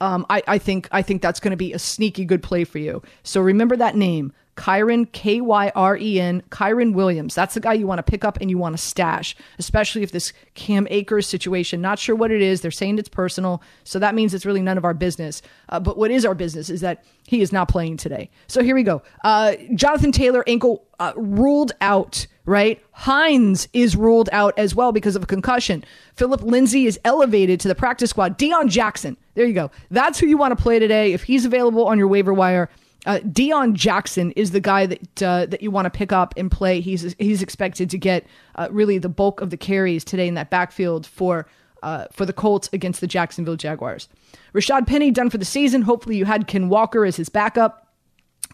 um, 0.00 0.26
I, 0.30 0.42
I 0.46 0.58
think 0.58 0.88
I 0.92 1.02
think 1.02 1.22
that's 1.22 1.40
going 1.40 1.50
to 1.50 1.56
be 1.56 1.72
a 1.72 1.78
sneaky 1.78 2.24
good 2.24 2.42
play 2.42 2.64
for 2.64 2.78
you. 2.78 3.02
So 3.22 3.40
remember 3.40 3.76
that 3.76 3.96
name, 3.96 4.32
Kyren 4.58 5.10
K 5.12 5.40
Y 5.40 5.70
R 5.74 5.96
E 5.96 6.20
N, 6.20 6.42
Kyren 6.50 6.92
Williams. 6.92 7.34
That's 7.34 7.54
the 7.54 7.60
guy 7.60 7.74
you 7.74 7.86
want 7.86 8.00
to 8.00 8.02
pick 8.02 8.24
up 8.24 8.38
and 8.40 8.50
you 8.50 8.58
want 8.58 8.76
to 8.76 8.82
stash, 8.82 9.36
especially 9.58 10.02
if 10.02 10.10
this 10.10 10.32
Cam 10.54 10.88
Akers 10.90 11.26
situation. 11.26 11.80
Not 11.80 11.98
sure 11.98 12.16
what 12.16 12.30
it 12.30 12.42
is. 12.42 12.60
They're 12.60 12.70
saying 12.72 12.98
it's 12.98 13.08
personal, 13.08 13.62
so 13.84 14.00
that 14.00 14.14
means 14.16 14.34
it's 14.34 14.44
really 14.44 14.62
none 14.62 14.76
of 14.76 14.84
our 14.84 14.94
business. 14.94 15.42
Uh, 15.68 15.78
but 15.78 15.96
what 15.96 16.10
is 16.10 16.24
our 16.24 16.34
business 16.34 16.70
is 16.70 16.80
that 16.80 17.04
he 17.26 17.40
is 17.40 17.52
not 17.52 17.68
playing 17.68 17.98
today. 17.98 18.30
So 18.48 18.62
here 18.62 18.74
we 18.74 18.82
go. 18.82 19.02
Uh, 19.22 19.54
Jonathan 19.74 20.10
Taylor 20.12 20.42
ankle 20.46 20.86
uh, 20.98 21.12
ruled 21.16 21.72
out 21.80 22.26
right? 22.48 22.82
Hines 22.92 23.68
is 23.74 23.94
ruled 23.94 24.30
out 24.32 24.58
as 24.58 24.74
well 24.74 24.90
because 24.90 25.14
of 25.14 25.22
a 25.22 25.26
concussion. 25.26 25.84
Phillip 26.14 26.42
Lindsay 26.42 26.86
is 26.86 26.98
elevated 27.04 27.60
to 27.60 27.68
the 27.68 27.74
practice 27.74 28.10
squad. 28.10 28.38
Deon 28.38 28.70
Jackson, 28.70 29.18
there 29.34 29.44
you 29.44 29.52
go. 29.52 29.70
That's 29.90 30.18
who 30.18 30.26
you 30.26 30.38
want 30.38 30.56
to 30.56 30.62
play 30.62 30.78
today. 30.78 31.12
If 31.12 31.24
he's 31.24 31.44
available 31.44 31.86
on 31.86 31.98
your 31.98 32.08
waiver 32.08 32.32
wire, 32.32 32.70
uh, 33.04 33.18
Deon 33.18 33.74
Jackson 33.74 34.32
is 34.32 34.52
the 34.52 34.60
guy 34.60 34.86
that 34.86 35.22
uh, 35.22 35.46
that 35.46 35.62
you 35.62 35.70
want 35.70 35.84
to 35.84 35.90
pick 35.90 36.10
up 36.10 36.32
and 36.38 36.50
play. 36.50 36.80
He's 36.80 37.14
he's 37.18 37.42
expected 37.42 37.90
to 37.90 37.98
get 37.98 38.26
uh, 38.54 38.68
really 38.70 38.96
the 38.96 39.10
bulk 39.10 39.42
of 39.42 39.50
the 39.50 39.58
carries 39.58 40.02
today 40.02 40.26
in 40.26 40.34
that 40.34 40.48
backfield 40.48 41.06
for 41.06 41.46
uh, 41.82 42.06
for 42.12 42.24
the 42.24 42.32
Colts 42.32 42.70
against 42.72 43.02
the 43.02 43.06
Jacksonville 43.06 43.56
Jaguars. 43.56 44.08
Rashad 44.54 44.86
Penny 44.86 45.10
done 45.10 45.28
for 45.28 45.38
the 45.38 45.44
season. 45.44 45.82
Hopefully, 45.82 46.16
you 46.16 46.24
had 46.24 46.46
Ken 46.46 46.70
Walker 46.70 47.04
as 47.04 47.16
his 47.16 47.28
backup. 47.28 47.86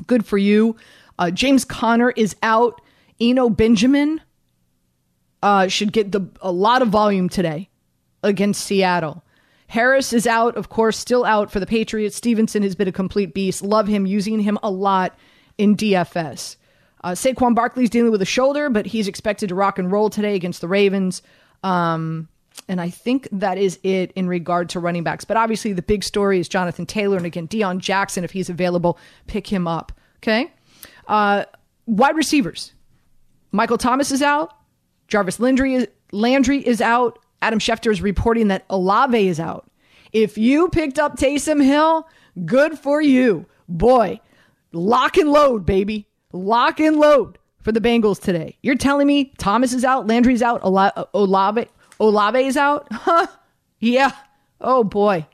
Good 0.08 0.26
for 0.26 0.36
you. 0.36 0.74
Uh, 1.16 1.30
James 1.30 1.64
Conner 1.64 2.10
is 2.10 2.34
out. 2.42 2.80
Eno 3.20 3.48
Benjamin 3.48 4.20
uh, 5.42 5.68
should 5.68 5.92
get 5.92 6.12
the 6.12 6.28
a 6.40 6.50
lot 6.50 6.82
of 6.82 6.88
volume 6.88 7.28
today 7.28 7.68
against 8.22 8.64
Seattle. 8.64 9.22
Harris 9.68 10.12
is 10.12 10.26
out, 10.26 10.56
of 10.56 10.68
course, 10.68 10.98
still 10.98 11.24
out 11.24 11.50
for 11.50 11.60
the 11.60 11.66
Patriots. 11.66 12.16
Stevenson 12.16 12.62
has 12.62 12.74
been 12.74 12.88
a 12.88 12.92
complete 12.92 13.34
beast. 13.34 13.62
Love 13.62 13.88
him, 13.88 14.06
using 14.06 14.40
him 14.40 14.58
a 14.62 14.70
lot 14.70 15.16
in 15.58 15.76
DFS. 15.76 16.56
Uh, 17.02 17.10
Saquon 17.10 17.54
Barkley's 17.54 17.90
dealing 17.90 18.10
with 18.10 18.22
a 18.22 18.26
shoulder, 18.26 18.70
but 18.70 18.86
he's 18.86 19.08
expected 19.08 19.48
to 19.48 19.54
rock 19.54 19.78
and 19.78 19.90
roll 19.90 20.10
today 20.10 20.34
against 20.34 20.60
the 20.60 20.68
Ravens. 20.68 21.22
Um, 21.62 22.28
and 22.68 22.80
I 22.80 22.88
think 22.88 23.28
that 23.32 23.58
is 23.58 23.78
it 23.82 24.12
in 24.12 24.28
regard 24.28 24.70
to 24.70 24.80
running 24.80 25.02
backs. 25.02 25.24
But 25.24 25.36
obviously, 25.36 25.72
the 25.72 25.82
big 25.82 26.04
story 26.04 26.38
is 26.38 26.48
Jonathan 26.48 26.86
Taylor. 26.86 27.16
And 27.16 27.26
again, 27.26 27.48
Deon 27.48 27.78
Jackson, 27.78 28.24
if 28.24 28.30
he's 28.30 28.48
available, 28.48 28.98
pick 29.26 29.46
him 29.46 29.66
up. 29.66 29.92
Okay. 30.18 30.52
Uh, 31.06 31.44
wide 31.86 32.16
receivers. 32.16 32.72
Michael 33.54 33.78
Thomas 33.78 34.10
is 34.10 34.20
out. 34.20 34.52
Jarvis 35.06 35.38
Landry 35.38 35.74
is, 35.74 35.86
Landry 36.10 36.66
is 36.66 36.80
out. 36.80 37.20
Adam 37.40 37.60
Schefter 37.60 37.92
is 37.92 38.02
reporting 38.02 38.48
that 38.48 38.64
Olave 38.68 39.28
is 39.28 39.38
out. 39.38 39.70
If 40.12 40.36
you 40.36 40.68
picked 40.70 40.98
up 40.98 41.16
Taysom 41.16 41.62
Hill, 41.62 42.08
good 42.44 42.76
for 42.76 43.00
you. 43.00 43.46
Boy, 43.68 44.18
lock 44.72 45.16
and 45.16 45.30
load, 45.30 45.64
baby. 45.64 46.08
Lock 46.32 46.80
and 46.80 46.96
load 46.96 47.38
for 47.62 47.70
the 47.70 47.80
Bengals 47.80 48.20
today. 48.20 48.58
You're 48.62 48.74
telling 48.74 49.06
me 49.06 49.32
Thomas 49.38 49.72
is 49.72 49.84
out, 49.84 50.08
Landry's 50.08 50.42
out, 50.42 50.60
Olave, 50.64 51.68
Olave 52.00 52.44
is 52.44 52.56
out? 52.56 52.88
Huh? 52.92 53.28
Yeah. 53.78 54.10
Oh 54.60 54.82
boy. 54.82 55.26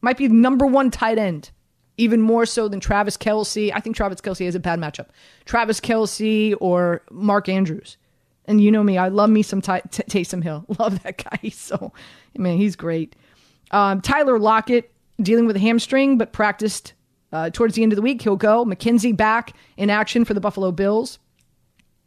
Might 0.00 0.16
be 0.16 0.26
number 0.26 0.66
one 0.66 0.90
tight 0.90 1.18
end 1.18 1.52
even 1.96 2.20
more 2.20 2.46
so 2.46 2.68
than 2.68 2.80
Travis 2.80 3.16
Kelce. 3.16 3.70
I 3.74 3.80
think 3.80 3.96
Travis 3.96 4.20
Kelce 4.20 4.44
has 4.44 4.54
a 4.54 4.60
bad 4.60 4.78
matchup. 4.78 5.06
Travis 5.44 5.80
Kelce 5.80 6.54
or 6.60 7.02
Mark 7.10 7.48
Andrews. 7.48 7.96
And 8.46 8.60
you 8.60 8.70
know 8.70 8.82
me, 8.82 8.98
I 8.98 9.08
love 9.08 9.30
me 9.30 9.42
some 9.42 9.60
Ty- 9.62 9.82
T- 9.90 10.02
Taysom 10.02 10.42
Hill. 10.42 10.66
Love 10.78 11.02
that 11.02 11.24
guy. 11.24 11.48
So, 11.48 11.92
man, 12.36 12.58
he's 12.58 12.76
great. 12.76 13.16
Um, 13.70 14.02
Tyler 14.02 14.38
Lockett 14.38 14.92
dealing 15.20 15.46
with 15.46 15.56
a 15.56 15.60
hamstring, 15.60 16.18
but 16.18 16.32
practiced 16.32 16.92
uh, 17.32 17.48
towards 17.50 17.74
the 17.74 17.82
end 17.82 17.92
of 17.92 17.96
the 17.96 18.02
week. 18.02 18.20
He'll 18.20 18.36
go. 18.36 18.64
McKenzie 18.66 19.16
back 19.16 19.54
in 19.78 19.88
action 19.88 20.26
for 20.26 20.34
the 20.34 20.40
Buffalo 20.40 20.72
Bills. 20.72 21.18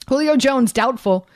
Julio 0.08 0.38
Jones 0.38 0.72
doubtful. 0.72 1.28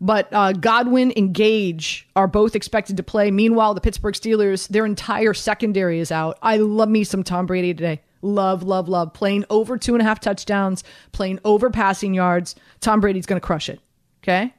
But 0.00 0.28
uh, 0.32 0.52
Godwin 0.52 1.12
and 1.12 1.32
Gage 1.32 2.08
are 2.16 2.26
both 2.26 2.54
expected 2.54 2.96
to 2.98 3.02
play. 3.02 3.30
Meanwhile, 3.30 3.74
the 3.74 3.80
Pittsburgh 3.80 4.14
Steelers, 4.14 4.68
their 4.68 4.84
entire 4.84 5.32
secondary 5.32 6.00
is 6.00 6.12
out. 6.12 6.38
I 6.42 6.58
love 6.58 6.88
me 6.88 7.04
some 7.04 7.22
Tom 7.22 7.46
Brady 7.46 7.72
today. 7.72 8.02
Love, 8.22 8.62
love, 8.62 8.88
love. 8.88 9.14
Playing 9.14 9.44
over 9.50 9.78
two 9.78 9.94
and 9.94 10.02
a 10.02 10.04
half 10.04 10.20
touchdowns, 10.20 10.84
playing 11.12 11.38
over 11.44 11.70
passing 11.70 12.12
yards. 12.12 12.54
Tom 12.80 13.00
Brady's 13.00 13.26
going 13.26 13.40
to 13.40 13.46
crush 13.46 13.68
it. 13.68 13.80
Okay. 14.22 14.52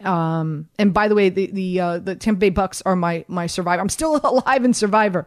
Um, 0.00 0.68
and 0.78 0.94
by 0.94 1.08
the 1.08 1.14
way, 1.14 1.28
the 1.28 1.46
the 1.48 1.80
uh, 1.80 1.98
the 1.98 2.14
Tampa 2.14 2.38
Bay 2.38 2.50
Bucks 2.50 2.82
are 2.82 2.96
my 2.96 3.24
my 3.28 3.46
survivor. 3.46 3.80
I'm 3.80 3.88
still 3.88 4.16
alive 4.24 4.64
in 4.64 4.72
Survivor. 4.72 5.26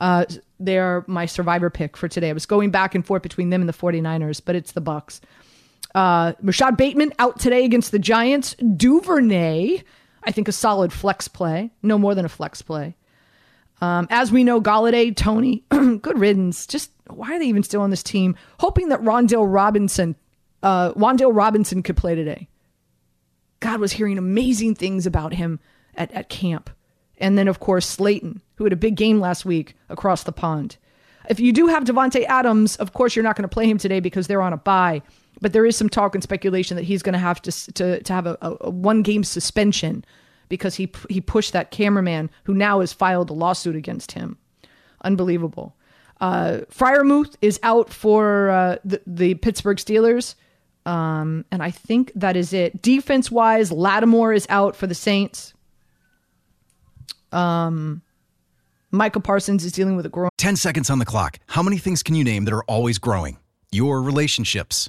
Uh, 0.00 0.24
they're 0.60 1.04
my 1.06 1.26
survivor 1.26 1.70
pick 1.70 1.96
for 1.96 2.08
today. 2.08 2.30
I 2.30 2.32
was 2.32 2.46
going 2.46 2.70
back 2.70 2.94
and 2.94 3.04
forth 3.04 3.22
between 3.22 3.50
them 3.50 3.62
and 3.62 3.68
the 3.68 3.74
49ers, 3.74 4.40
but 4.44 4.54
it's 4.54 4.72
the 4.72 4.80
Bucks. 4.80 5.20
Uh, 5.96 6.34
Rashod 6.42 6.76
Bateman 6.76 7.14
out 7.18 7.40
today 7.40 7.64
against 7.64 7.90
the 7.90 7.98
Giants. 7.98 8.54
Duvernay, 8.56 9.82
I 10.22 10.30
think 10.30 10.46
a 10.46 10.52
solid 10.52 10.92
flex 10.92 11.26
play, 11.26 11.70
no 11.82 11.96
more 11.96 12.14
than 12.14 12.26
a 12.26 12.28
flex 12.28 12.60
play. 12.60 12.94
Um, 13.80 14.06
as 14.10 14.30
we 14.30 14.44
know, 14.44 14.60
Golladay, 14.60 15.16
Tony, 15.16 15.64
good 15.70 16.18
riddance. 16.18 16.66
Just 16.66 16.90
why 17.08 17.34
are 17.34 17.38
they 17.38 17.46
even 17.46 17.62
still 17.62 17.80
on 17.80 17.88
this 17.88 18.02
team? 18.02 18.36
Hoping 18.60 18.90
that 18.90 19.00
Rondale 19.00 19.50
Robinson, 19.50 20.16
uh, 20.62 20.92
Wandale 20.92 21.34
Robinson 21.34 21.82
could 21.82 21.96
play 21.96 22.14
today. 22.14 22.46
God 23.60 23.80
was 23.80 23.92
hearing 23.92 24.18
amazing 24.18 24.74
things 24.74 25.06
about 25.06 25.32
him 25.32 25.60
at, 25.94 26.12
at 26.12 26.28
camp. 26.28 26.68
And 27.16 27.38
then, 27.38 27.48
of 27.48 27.58
course, 27.58 27.86
Slayton, 27.86 28.42
who 28.56 28.64
had 28.64 28.74
a 28.74 28.76
big 28.76 28.96
game 28.96 29.18
last 29.18 29.46
week 29.46 29.74
across 29.88 30.24
the 30.24 30.32
pond. 30.32 30.76
If 31.30 31.40
you 31.40 31.52
do 31.52 31.68
have 31.68 31.84
Davante 31.84 32.24
Adams, 32.26 32.76
of 32.76 32.92
course, 32.92 33.16
you're 33.16 33.22
not 33.22 33.34
going 33.34 33.48
to 33.48 33.52
play 33.52 33.68
him 33.68 33.78
today 33.78 34.00
because 34.00 34.26
they're 34.26 34.42
on 34.42 34.52
a 34.52 34.58
bye. 34.58 35.00
But 35.40 35.52
there 35.52 35.66
is 35.66 35.76
some 35.76 35.88
talk 35.88 36.14
and 36.14 36.22
speculation 36.22 36.76
that 36.76 36.84
he's 36.84 37.02
going 37.02 37.12
to 37.12 37.18
have 37.18 37.42
to 37.42 37.72
to, 37.72 38.02
to 38.02 38.12
have 38.12 38.26
a, 38.26 38.38
a 38.40 38.70
one 38.70 39.02
game 39.02 39.24
suspension 39.24 40.04
because 40.48 40.74
he 40.76 40.90
he 41.10 41.20
pushed 41.20 41.52
that 41.52 41.70
cameraman 41.70 42.30
who 42.44 42.54
now 42.54 42.80
has 42.80 42.92
filed 42.92 43.30
a 43.30 43.34
lawsuit 43.34 43.76
against 43.76 44.12
him. 44.12 44.38
Unbelievable. 45.02 45.76
Uh, 46.20 46.60
Freiermuth 46.70 47.36
is 47.42 47.60
out 47.62 47.90
for 47.90 48.48
uh, 48.48 48.76
the, 48.84 49.02
the 49.06 49.34
Pittsburgh 49.34 49.76
Steelers. 49.76 50.34
Um, 50.86 51.44
and 51.50 51.62
I 51.62 51.70
think 51.70 52.12
that 52.14 52.36
is 52.36 52.52
it. 52.52 52.80
Defense 52.80 53.30
wise, 53.30 53.72
Lattimore 53.72 54.32
is 54.32 54.46
out 54.48 54.76
for 54.76 54.86
the 54.86 54.94
Saints. 54.94 55.52
Um, 57.32 58.02
Michael 58.92 59.20
Parsons 59.20 59.64
is 59.64 59.72
dealing 59.72 59.96
with 59.96 60.06
a 60.06 60.08
groin. 60.08 60.30
10 60.38 60.56
seconds 60.56 60.88
on 60.88 60.98
the 60.98 61.04
clock. 61.04 61.38
How 61.48 61.62
many 61.62 61.76
things 61.76 62.02
can 62.02 62.14
you 62.14 62.24
name 62.24 62.44
that 62.44 62.54
are 62.54 62.64
always 62.64 62.98
growing? 62.98 63.36
Your 63.72 64.00
relationships, 64.00 64.88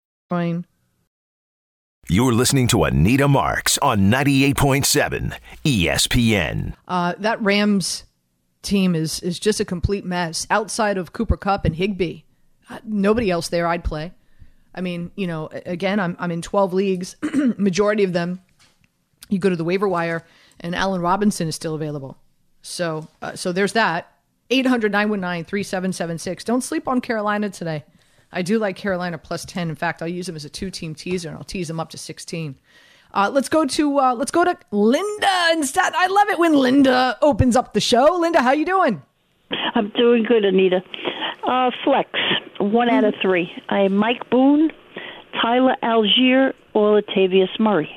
Groin. 0.31 0.65
You're 2.07 2.31
listening 2.31 2.67
to 2.69 2.85
Anita 2.85 3.27
Marks 3.27 3.77
on 3.79 4.09
98.7 4.09 5.37
ESPN. 5.65 6.73
Uh, 6.87 7.15
that 7.17 7.41
Rams 7.41 8.05
team 8.61 8.95
is 8.95 9.19
is 9.19 9.37
just 9.39 9.59
a 9.59 9.65
complete 9.65 10.05
mess. 10.05 10.47
Outside 10.49 10.97
of 10.97 11.11
Cooper 11.11 11.35
Kupp 11.35 11.65
and 11.65 11.75
Higbee, 11.75 12.21
uh, 12.69 12.79
nobody 12.85 13.29
else 13.29 13.49
there 13.49 13.67
I'd 13.67 13.83
play. 13.83 14.13
I 14.73 14.79
mean, 14.79 15.11
you 15.17 15.27
know, 15.27 15.49
again, 15.65 15.99
I'm 15.99 16.15
I'm 16.17 16.31
in 16.31 16.41
12 16.41 16.73
leagues. 16.73 17.17
Majority 17.57 18.05
of 18.05 18.13
them, 18.13 18.41
you 19.27 19.37
go 19.37 19.49
to 19.49 19.57
the 19.57 19.65
waiver 19.65 19.89
wire, 19.89 20.25
and 20.61 20.73
Allen 20.73 21.01
Robinson 21.01 21.49
is 21.49 21.55
still 21.55 21.75
available. 21.75 22.17
So 22.61 23.09
uh, 23.21 23.35
so 23.35 23.51
there's 23.51 23.73
that. 23.73 24.07
800-919-3776. 24.49 26.43
Don't 26.43 26.61
sleep 26.61 26.87
on 26.87 26.99
Carolina 27.01 27.49
today. 27.49 27.85
I 28.31 28.41
do 28.41 28.59
like 28.59 28.75
Carolina 28.75 29.17
plus 29.17 29.45
10. 29.45 29.69
In 29.69 29.75
fact, 29.75 30.01
I'll 30.01 30.07
use 30.07 30.25
them 30.25 30.35
as 30.35 30.45
a 30.45 30.49
two-team 30.49 30.95
teaser, 30.95 31.29
and 31.29 31.37
I'll 31.37 31.43
tease 31.43 31.67
them 31.67 31.79
up 31.79 31.89
to 31.89 31.97
16. 31.97 32.55
Uh, 33.13 33.29
let's 33.31 33.49
go 33.49 33.65
to 33.65 33.99
uh, 33.99 34.15
let's 34.15 34.31
go 34.31 34.45
to 34.45 34.57
Linda 34.71 35.49
instead. 35.51 35.93
I 35.93 36.07
love 36.07 36.29
it 36.29 36.39
when 36.39 36.53
Linda 36.53 37.17
opens 37.21 37.55
up 37.57 37.73
the 37.73 37.81
show. 37.81 38.15
Linda, 38.17 38.41
how 38.41 38.51
you 38.51 38.65
doing? 38.65 39.01
I'm 39.75 39.89
doing 39.89 40.23
good, 40.23 40.45
Anita. 40.45 40.81
Uh, 41.45 41.71
flex, 41.83 42.09
one 42.59 42.89
out 42.89 43.03
of 43.03 43.13
three. 43.21 43.51
I 43.67 43.79
have 43.79 43.91
Mike 43.91 44.29
Boone, 44.29 44.71
Tyler 45.41 45.75
Allgeier, 45.83 46.53
or 46.73 47.01
Latavius 47.01 47.59
Murray. 47.59 47.89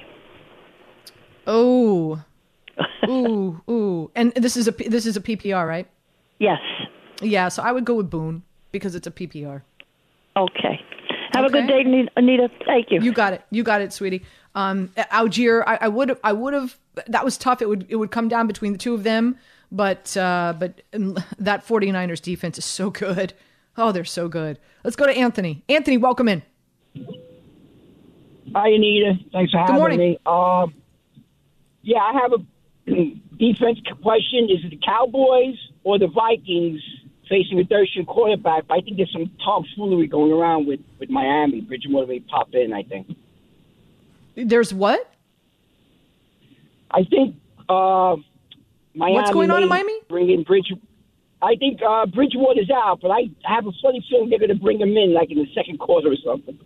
Oh, 1.47 2.21
ooh, 3.09 3.61
ooh, 3.71 4.11
and 4.17 4.33
this 4.35 4.57
is 4.57 4.67
a 4.67 4.73
this 4.73 5.07
is 5.07 5.17
a 5.17 5.21
PPR, 5.21 5.67
right? 5.69 5.89
Yes. 6.39 6.61
Yeah, 7.23 7.49
so 7.49 7.63
I 7.63 7.71
would 7.71 7.85
go 7.85 7.95
with 7.95 8.11
Boone 8.11 8.43
because 8.73 8.97
it's 8.97 9.07
a 9.07 9.13
PPR. 9.13 9.63
Okay. 10.37 10.81
Have 11.33 11.45
a 11.47 11.51
good 11.51 11.67
day, 11.67 11.81
Anita. 12.17 12.49
Thank 12.65 12.91
you. 12.91 13.01
You 13.01 13.13
got 13.13 13.33
it. 13.33 13.43
You 13.51 13.63
got 13.63 13.81
it, 13.81 13.93
sweetie. 13.93 14.25
Um, 14.55 14.89
Allgeier, 14.97 15.65
I, 15.67 15.79
I 15.83 15.89
would, 15.89 16.17
I 16.23 16.33
would 16.33 16.55
have. 16.55 16.79
That 17.09 17.25
was 17.25 17.37
tough. 17.37 17.61
It 17.61 17.69
would, 17.69 17.87
it 17.89 17.97
would 17.97 18.13
come 18.13 18.29
down 18.29 18.47
between 18.47 18.73
the 18.73 18.79
two 18.79 18.95
of 18.95 19.03
them. 19.03 19.37
But, 19.73 20.17
uh, 20.17 20.55
but 20.59 20.83
um, 20.93 21.19
that 21.39 21.67
49ers 21.67 22.23
defense 22.23 22.59
is 22.59 22.65
so 22.65 22.91
good. 22.91 23.33
Oh, 23.77 23.91
they're 23.91 24.05
so 24.05 24.29
good. 24.29 24.59
Let's 24.85 24.97
go 24.97 25.07
to 25.07 25.13
Anthony. 25.17 25.65
Anthony, 25.69 25.97
welcome 25.97 26.29
in. 26.29 26.43
Hi, 28.55 28.69
Anita. 28.69 29.15
Thanks 29.33 29.51
for 29.51 29.59
having 29.59 29.75
morning. 29.75 29.99
me. 29.99 30.19
Um, 30.27 30.75
yeah, 31.83 31.99
I 31.99 32.13
have 32.13 32.33
a 32.33 32.39
defense 33.37 33.81
question. 34.01 34.49
Is 34.49 34.65
it 34.65 34.71
the 34.71 34.81
Cowboys 34.85 35.57
or 35.83 35.99
the 35.99 36.07
Vikings 36.07 36.81
facing 37.29 37.61
a 37.61 37.65
third 37.65 37.89
string 37.89 38.07
quarterback? 38.07 38.65
I 38.71 38.81
think 38.81 38.97
there's 38.97 39.13
some 39.13 39.31
tomfoolery 39.45 40.07
going 40.07 40.33
around 40.33 40.67
with, 40.67 40.81
with 40.99 41.11
Miami. 41.11 41.61
Bridgewater 41.61 42.07
may 42.07 42.21
pop 42.21 42.49
in, 42.55 42.73
I 42.73 42.83
think. 42.83 43.17
There's 44.37 44.75
what? 44.75 45.11
I 46.91 47.05
think 47.05 47.37
uh, 47.69 48.17
Miami 48.95 49.15
What's 49.15 49.31
going 49.31 49.51
on 49.51 49.63
in 49.63 49.69
Miami? 49.69 49.99
Bring 50.09 50.31
in 50.31 50.43
Bridge. 50.43 50.73
I 51.43 51.57
think 51.57 51.81
uh, 51.87 52.07
Bridgewater's 52.07 52.71
out, 52.71 53.01
but 53.01 53.11
I 53.11 53.31
have 53.45 53.67
a 53.67 53.73
funny 53.83 54.05
feeling 54.09 54.31
they're 54.31 54.39
going 54.39 54.49
to 54.49 54.55
bring 54.55 54.81
him 54.81 54.97
in 54.97 55.13
like 55.13 55.31
in 55.31 55.39
the 55.39 55.49
second 55.55 55.79
quarter 55.79 56.09
or 56.11 56.17
something. 56.25 56.59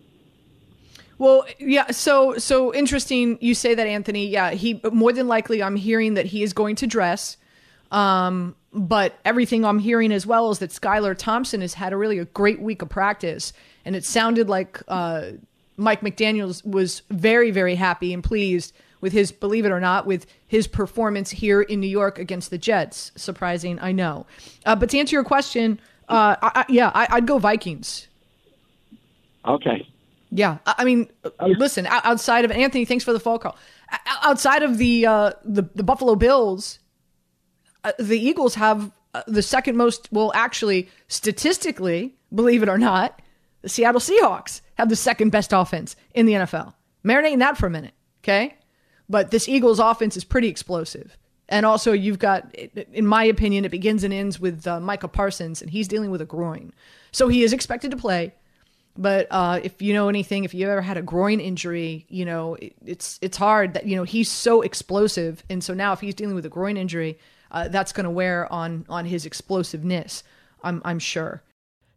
Well, 1.18 1.46
yeah. 1.58 1.90
So, 1.90 2.38
so 2.38 2.72
interesting. 2.72 3.38
You 3.40 3.54
say 3.54 3.74
that, 3.74 3.86
Anthony. 3.86 4.28
Yeah, 4.28 4.52
he 4.52 4.80
more 4.92 5.12
than 5.12 5.26
likely. 5.26 5.62
I'm 5.62 5.76
hearing 5.76 6.14
that 6.14 6.26
he 6.26 6.42
is 6.42 6.52
going 6.52 6.76
to 6.76 6.86
dress. 6.86 7.36
Um, 7.90 8.54
but 8.72 9.18
everything 9.24 9.64
I'm 9.64 9.78
hearing 9.78 10.12
as 10.12 10.26
well 10.26 10.50
is 10.50 10.58
that 10.58 10.70
Skylar 10.70 11.16
Thompson 11.16 11.60
has 11.60 11.74
had 11.74 11.92
a 11.92 11.96
really 11.96 12.18
a 12.18 12.24
great 12.26 12.60
week 12.60 12.82
of 12.82 12.88
practice, 12.88 13.52
and 13.84 13.96
it 13.96 14.04
sounded 14.04 14.48
like 14.48 14.82
uh, 14.88 15.32
Mike 15.76 16.00
McDaniel's 16.02 16.62
was 16.64 17.02
very, 17.10 17.50
very 17.50 17.76
happy 17.76 18.12
and 18.12 18.22
pleased 18.22 18.74
with 19.00 19.12
his, 19.12 19.30
believe 19.30 19.64
it 19.64 19.70
or 19.70 19.80
not, 19.80 20.06
with 20.06 20.26
his 20.46 20.66
performance 20.66 21.30
here 21.30 21.62
in 21.62 21.80
New 21.80 21.88
York 21.88 22.18
against 22.18 22.50
the 22.50 22.58
Jets. 22.58 23.12
Surprising, 23.14 23.78
I 23.80 23.92
know. 23.92 24.26
Uh, 24.66 24.74
but 24.74 24.90
to 24.90 24.98
answer 24.98 25.14
your 25.14 25.24
question, 25.24 25.80
uh, 26.08 26.36
I, 26.42 26.50
I, 26.54 26.64
yeah, 26.68 26.90
I, 26.94 27.06
I'd 27.10 27.26
go 27.26 27.38
Vikings. 27.38 28.08
Okay. 29.44 29.86
Yeah, 30.30 30.58
I 30.66 30.74
I 30.78 30.84
mean, 30.84 31.08
listen. 31.40 31.86
Outside 31.86 32.44
of 32.44 32.50
Anthony, 32.50 32.84
thanks 32.84 33.02
for 33.02 33.14
the 33.14 33.20
phone 33.20 33.38
call. 33.38 33.56
Outside 34.22 34.62
of 34.62 34.76
the 34.76 35.06
uh, 35.06 35.32
the, 35.42 35.62
the 35.74 35.82
Buffalo 35.82 36.16
Bills, 36.16 36.80
the 37.98 38.18
Eagles 38.18 38.54
have 38.56 38.90
uh, 39.14 39.22
the 39.26 39.42
second 39.42 39.76
most. 39.76 40.08
Well, 40.12 40.32
actually, 40.34 40.88
statistically, 41.08 42.14
believe 42.34 42.62
it 42.62 42.68
or 42.68 42.78
not, 42.78 43.20
The 43.62 43.68
Seattle 43.68 44.00
Seahawks 44.00 44.60
have 44.74 44.88
the 44.88 44.96
second 44.96 45.30
best 45.30 45.52
offense 45.52 45.96
in 46.14 46.26
the 46.26 46.34
NFL. 46.34 46.74
Marinating 47.04 47.38
that 47.38 47.56
for 47.56 47.66
a 47.66 47.70
minute, 47.70 47.94
okay? 48.22 48.56
But 49.08 49.30
this 49.30 49.48
Eagles 49.48 49.78
offense 49.78 50.16
is 50.16 50.24
pretty 50.24 50.48
explosive. 50.48 51.16
And 51.48 51.64
also, 51.64 51.92
you've 51.92 52.18
got, 52.18 52.54
in 52.54 53.06
my 53.06 53.24
opinion, 53.24 53.64
it 53.64 53.70
begins 53.70 54.04
and 54.04 54.12
ends 54.12 54.38
with 54.38 54.66
uh, 54.66 54.80
Micah 54.80 55.08
Parsons, 55.08 55.62
and 55.62 55.70
he's 55.70 55.88
dealing 55.88 56.10
with 56.10 56.20
a 56.20 56.26
groin. 56.26 56.74
So 57.10 57.28
he 57.28 57.42
is 57.42 57.54
expected 57.54 57.90
to 57.92 57.96
play. 57.96 58.34
But 58.98 59.28
uh, 59.30 59.60
if 59.62 59.80
you 59.80 59.94
know 59.94 60.08
anything, 60.08 60.44
if 60.44 60.52
you 60.52 60.68
ever 60.68 60.82
had 60.82 60.98
a 60.98 61.02
groin 61.02 61.40
injury, 61.40 62.04
you 62.08 62.24
know 62.24 62.56
it, 62.56 62.74
it's 62.84 63.18
it's 63.22 63.36
hard 63.36 63.74
that 63.74 63.86
you 63.86 63.94
know 63.94 64.02
he's 64.02 64.28
so 64.28 64.60
explosive, 64.60 65.44
and 65.48 65.62
so 65.62 65.72
now 65.72 65.92
if 65.92 66.00
he's 66.00 66.16
dealing 66.16 66.34
with 66.34 66.44
a 66.44 66.48
groin 66.48 66.76
injury, 66.76 67.16
uh, 67.50 67.68
that's 67.68 67.92
going 67.92 68.04
to 68.04 68.10
wear 68.10 68.50
on 68.52 68.84
on 68.88 69.06
his 69.06 69.26
explosiveness. 69.26 70.22
I'm 70.62 70.82
I'm 70.84 70.98
sure. 70.98 71.42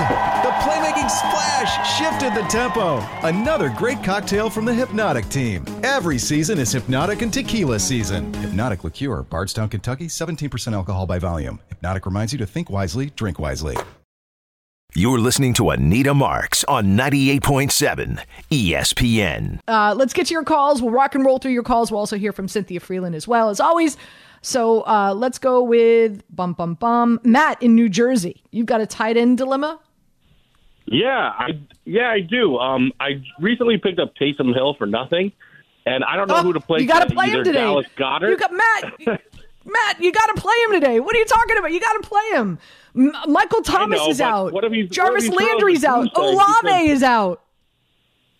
The 0.00 0.50
playmaking 0.62 1.10
splash 1.10 1.98
shifted 1.98 2.34
the 2.34 2.48
tempo. 2.48 3.06
Another 3.22 3.68
great 3.68 4.02
cocktail 4.02 4.48
from 4.48 4.64
the 4.64 4.72
Hpnotiq 4.72 5.30
team. 5.30 5.64
Every 5.82 6.16
season 6.16 6.58
is 6.58 6.74
Hpnotiq 6.74 7.20
and 7.20 7.32
Tequila 7.32 7.78
season. 7.78 8.32
Hpnotiq 8.32 8.82
Liqueur, 8.82 9.22
Bardstown, 9.24 9.68
Kentucky, 9.68 10.06
17% 10.06 10.72
alcohol 10.72 11.06
by 11.06 11.18
volume. 11.18 11.60
Hpnotiq 11.82 12.06
reminds 12.06 12.32
you 12.32 12.38
to 12.38 12.46
think 12.46 12.70
wisely, 12.70 13.10
drink 13.10 13.38
wisely. 13.38 13.76
You're 14.94 15.20
listening 15.20 15.52
to 15.54 15.70
Anita 15.70 16.14
Marks 16.14 16.64
on 16.64 16.96
98.7 16.96 18.24
ESPN. 18.50 19.60
Uh, 19.68 19.94
let's 19.96 20.12
get 20.12 20.26
to 20.26 20.34
your 20.34 20.42
calls. 20.42 20.82
We'll 20.82 20.90
rock 20.90 21.14
and 21.14 21.24
roll 21.24 21.38
through 21.38 21.52
your 21.52 21.62
calls. 21.62 21.92
We'll 21.92 22.00
also 22.00 22.16
hear 22.16 22.32
from 22.32 22.48
Cynthia 22.48 22.80
Frelund 22.80 23.14
as 23.14 23.28
well, 23.28 23.50
as 23.50 23.60
always. 23.60 23.96
So 24.42 24.80
uh, 24.82 25.14
let's 25.14 25.38
go 25.38 25.62
with 25.62 26.24
bum 26.34 26.54
bum 26.54 26.74
bum. 26.74 27.20
Matt 27.22 27.62
in 27.62 27.74
New 27.74 27.88
Jersey. 27.88 28.42
You've 28.50 28.66
got 28.66 28.80
a 28.80 28.86
tight 28.86 29.16
end 29.16 29.38
dilemma. 29.38 29.78
Yeah, 30.92 31.08
I 31.38 31.50
yeah 31.84 32.10
I 32.10 32.20
do. 32.20 32.58
Um, 32.58 32.92
I 32.98 33.22
recently 33.40 33.78
picked 33.78 34.00
up 34.00 34.12
Taysom 34.20 34.52
Hill 34.52 34.74
for 34.76 34.86
nothing, 34.86 35.30
and 35.86 36.02
I 36.02 36.16
don't 36.16 36.26
know 36.26 36.38
Oh, 36.38 36.42
who 36.42 36.52
to 36.52 36.60
play. 36.60 36.80
You 36.80 36.88
got 36.88 37.08
to 37.08 37.14
play 37.14 37.28
him 37.30 37.44
today. 37.44 37.60
Dallas 37.60 37.86
Goedert. 37.96 38.28
You 38.30 38.36
got 38.36 38.52
Matt. 38.52 38.98
Matt, 39.64 40.02
you 40.02 40.10
got 40.10 40.26
to 40.34 40.40
play 40.40 40.54
him 40.64 40.72
today. 40.72 40.98
What 41.00 41.14
are 41.14 41.18
you 41.20 41.24
talking 41.26 41.56
about? 41.58 41.70
You 41.72 41.78
got 41.80 41.92
to 42.02 42.08
play 42.08 42.30
him. 42.32 42.58
M- 42.96 43.12
Michael 43.28 43.62
Thomas 43.62 44.00
know, 44.00 44.08
is 44.08 44.20
out. 44.20 44.44
what 44.52 44.64
what 44.64 44.64
if 44.64 44.90
Jarvis 44.90 45.24
he 45.24 45.30
throws 45.30 45.40
Landry's 45.40 45.84
out. 45.84 46.08
Olave 46.16 46.38
because- 46.64 46.88
is 46.90 47.02
out. 47.04 47.42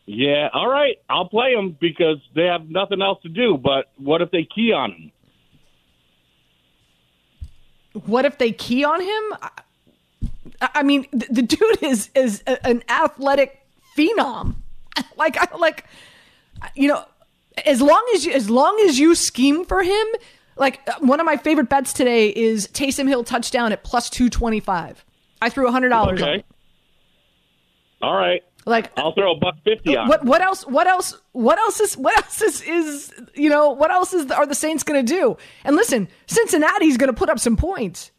yeah, 0.07 0.49
all 0.53 0.69
right, 0.69 0.97
I'll 1.09 1.29
play 1.29 1.53
him 1.53 1.77
because 1.81 2.17
they 2.35 2.47
have 2.47 2.69
nothing 2.69 3.01
else 3.01 3.23
to 3.23 3.29
do. 3.29 3.57
But 3.63 3.93
what 3.97 4.23
if 4.23 4.33
they 4.33 4.43
key 4.45 4.73
on 4.73 4.91
him? 4.91 5.13
What 8.07 8.25
if 8.25 8.39
they 8.39 8.51
key 8.53 8.83
on 8.85 9.01
him? 9.01 9.39
I, 10.61 10.83
mean, 10.83 11.07
the, 11.13 11.27
the 11.31 11.43
dude 11.43 11.83
is 11.83 12.11
is 12.15 12.43
a, 12.47 12.67
an 12.67 12.83
athletic 12.89 13.61
phenom. 13.97 14.57
like, 15.17 15.37
I, 15.39 15.57
like, 15.57 15.87
you 16.75 16.89
know, 16.89 17.05
as 17.65 17.81
long 17.81 18.05
as 18.15 18.25
you, 18.25 18.33
as 18.33 18.51
long 18.51 18.79
as 18.89 18.99
you 18.99 19.15
scheme 19.15 19.65
for 19.65 19.83
him, 19.83 20.07
like 20.57 20.81
uh, 20.89 20.95
one 21.01 21.21
of 21.21 21.27
my 21.27 21.37
favorite 21.37 21.69
bets 21.69 21.93
today 21.93 22.29
is 22.29 22.69
Taysom 22.69 23.09
Hill 23.09 23.25
touchdown 23.25 23.73
at 23.73 23.83
plus 23.83 24.11
two 24.11 24.29
twenty 24.29 24.61
five. 24.61 25.05
I 25.43 25.49
threw 25.49 25.67
a 25.67 25.73
hundred 25.73 25.89
dollars 25.89 26.21
Okay. 26.21 26.45
All 28.03 28.15
right. 28.15 28.43
Like 28.67 28.93
I'll 28.99 29.13
throw 29.13 29.33
a 29.33 29.39
buck 29.39 29.57
fifty 29.65 29.97
on. 29.97 30.07
what 30.09 30.25
what 30.25 30.43
else 30.43 30.67
what 30.67 30.87
else 30.87 31.17
what 31.33 31.59
else 31.59 31.81
is 31.81 31.97
what 31.97 32.17
else 32.17 32.43
is 32.43 32.63
is 32.63 33.13
you 33.35 33.49
know 33.49 33.71
what 33.71 33.91
else 33.91 34.13
is 34.13 34.31
are 34.31 34.47
the 34.47 34.55
Saints 34.55 34.83
going 34.83 35.05
to 35.05 35.13
do? 35.13 35.37
And 35.65 35.77
listen, 35.77 36.09
Cincinnati's 36.27 36.99
going 36.99 37.09
to 37.09 37.17
put 37.17 37.31
up 37.31 37.39
some 37.39 37.57
points. 37.57 38.11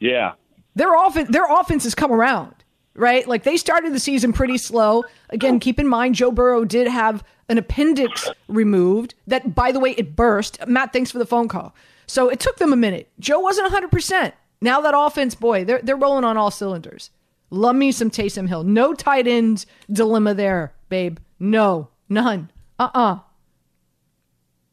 Yeah. 0.00 0.32
Their 0.74 0.94
offense 0.94 1.28
their 1.30 1.46
offense 1.46 1.84
has 1.84 1.94
come 1.94 2.12
around, 2.12 2.54
right? 2.94 3.26
Like 3.26 3.44
they 3.44 3.56
started 3.56 3.92
the 3.92 4.00
season 4.00 4.32
pretty 4.32 4.58
slow. 4.58 5.04
Again, 5.30 5.60
keep 5.60 5.78
in 5.78 5.86
mind 5.88 6.14
Joe 6.14 6.30
Burrow 6.30 6.64
did 6.64 6.88
have 6.88 7.22
an 7.48 7.58
appendix 7.58 8.28
removed 8.48 9.14
that 9.26 9.54
by 9.54 9.70
the 9.72 9.80
way 9.80 9.92
it 9.92 10.16
burst. 10.16 10.66
Matt, 10.66 10.92
thanks 10.92 11.10
for 11.10 11.18
the 11.18 11.26
phone 11.26 11.48
call. 11.48 11.74
So 12.06 12.28
it 12.28 12.40
took 12.40 12.56
them 12.56 12.72
a 12.72 12.76
minute. 12.76 13.10
Joe 13.18 13.40
wasn't 13.40 13.72
100%. 13.72 14.32
Now 14.60 14.80
that 14.80 14.94
offense, 14.96 15.34
boy, 15.34 15.64
they're 15.64 15.80
they're 15.82 15.96
rolling 15.96 16.24
on 16.24 16.36
all 16.36 16.50
cylinders. 16.50 17.10
Love 17.50 17.76
me 17.76 17.92
some 17.92 18.10
Taysom 18.10 18.48
Hill. 18.48 18.64
No 18.64 18.94
tight 18.94 19.26
end 19.28 19.66
dilemma 19.92 20.34
there, 20.34 20.74
babe. 20.88 21.18
No, 21.38 21.88
none. 22.08 22.50
Uh 22.78 22.90
uh 22.94 23.18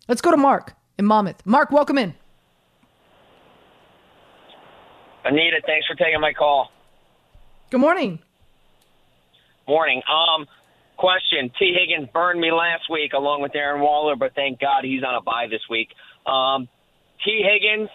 Let's 0.07 0.21
go 0.21 0.31
to 0.31 0.37
Mark 0.37 0.73
in 0.97 1.05
Monmouth. 1.05 1.45
Mark, 1.45 1.71
welcome 1.71 1.97
in. 1.97 2.15
Anita, 5.23 5.61
thanks 5.65 5.87
for 5.87 5.95
taking 5.95 6.19
my 6.19 6.33
call. 6.33 6.71
Good 7.69 7.79
morning. 7.79 8.19
Morning. 9.67 10.01
Um, 10.11 10.47
question: 10.97 11.51
T. 11.57 11.77
Higgins 11.77 12.09
burned 12.11 12.39
me 12.39 12.51
last 12.51 12.89
week 12.89 13.13
along 13.13 13.41
with 13.41 13.51
Darren 13.53 13.81
Waller, 13.81 14.15
but 14.15 14.33
thank 14.35 14.59
God 14.59 14.83
he's 14.83 15.03
on 15.03 15.15
a 15.15 15.21
bye 15.21 15.47
this 15.49 15.61
week. 15.69 15.89
Um, 16.25 16.67
T. 17.23 17.43
Higgins, 17.43 17.89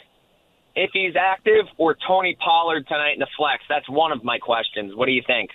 if 0.74 0.90
he's 0.92 1.16
active, 1.16 1.66
or 1.76 1.96
Tony 2.06 2.36
Pollard 2.38 2.86
tonight 2.86 3.14
in 3.14 3.18
the 3.18 3.28
flex. 3.36 3.62
That's 3.68 3.88
one 3.88 4.12
of 4.12 4.22
my 4.24 4.38
questions. 4.38 4.94
What 4.94 5.06
do 5.06 5.12
you 5.12 5.22
think? 5.26 5.50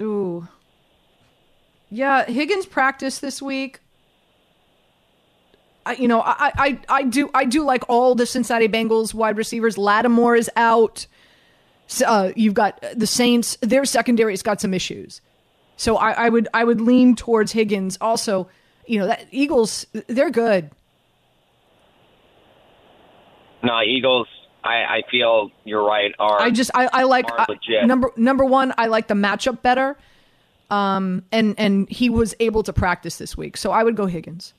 Ooh. 0.00 0.48
Yeah, 1.90 2.24
Higgins 2.24 2.66
practiced 2.66 3.20
this 3.20 3.40
week. 3.40 3.80
I, 5.86 5.94
you 5.94 6.08
know, 6.08 6.20
I, 6.22 6.52
I, 6.56 6.80
I 6.88 7.02
do, 7.04 7.30
I 7.34 7.44
do 7.44 7.62
like 7.64 7.84
all 7.88 8.14
the 8.14 8.26
Cincinnati 8.26 8.68
Bengals 8.68 9.12
wide 9.14 9.36
receivers. 9.36 9.76
Lattimore 9.76 10.36
is 10.36 10.50
out. 10.56 11.06
Uh, 12.04 12.32
you've 12.34 12.54
got 12.54 12.82
the 12.96 13.06
Saints. 13.06 13.58
Their 13.60 13.84
secondary's 13.84 14.42
got 14.42 14.60
some 14.60 14.72
issues. 14.72 15.20
So 15.76 15.96
I, 15.96 16.12
I 16.12 16.28
would, 16.28 16.48
I 16.54 16.64
would 16.64 16.80
lean 16.80 17.16
towards 17.16 17.52
Higgins. 17.52 17.98
Also, 18.00 18.48
you 18.86 18.98
know, 18.98 19.06
that 19.06 19.26
Eagles, 19.30 19.86
they're 20.06 20.30
good. 20.30 20.70
No, 23.62 23.80
Eagles. 23.82 24.28
I, 24.62 24.76
I 24.84 25.02
feel 25.10 25.50
you're 25.64 25.84
right. 25.84 26.14
Are 26.18 26.40
I 26.40 26.50
just, 26.50 26.70
I, 26.74 26.88
I 26.92 27.02
like 27.04 27.26
I- 27.30 27.46
number 27.84 28.10
number 28.16 28.44
one. 28.44 28.72
I 28.78 28.86
like 28.86 29.08
the 29.08 29.14
matchup 29.14 29.60
better. 29.60 29.96
Um, 30.70 31.22
and 31.30 31.54
and 31.58 31.88
he 31.90 32.08
was 32.08 32.34
able 32.40 32.62
to 32.62 32.72
practice 32.72 33.18
this 33.18 33.36
week, 33.36 33.58
so 33.58 33.70
I 33.70 33.84
would 33.84 33.96
go 33.96 34.06
Higgins. 34.06 34.54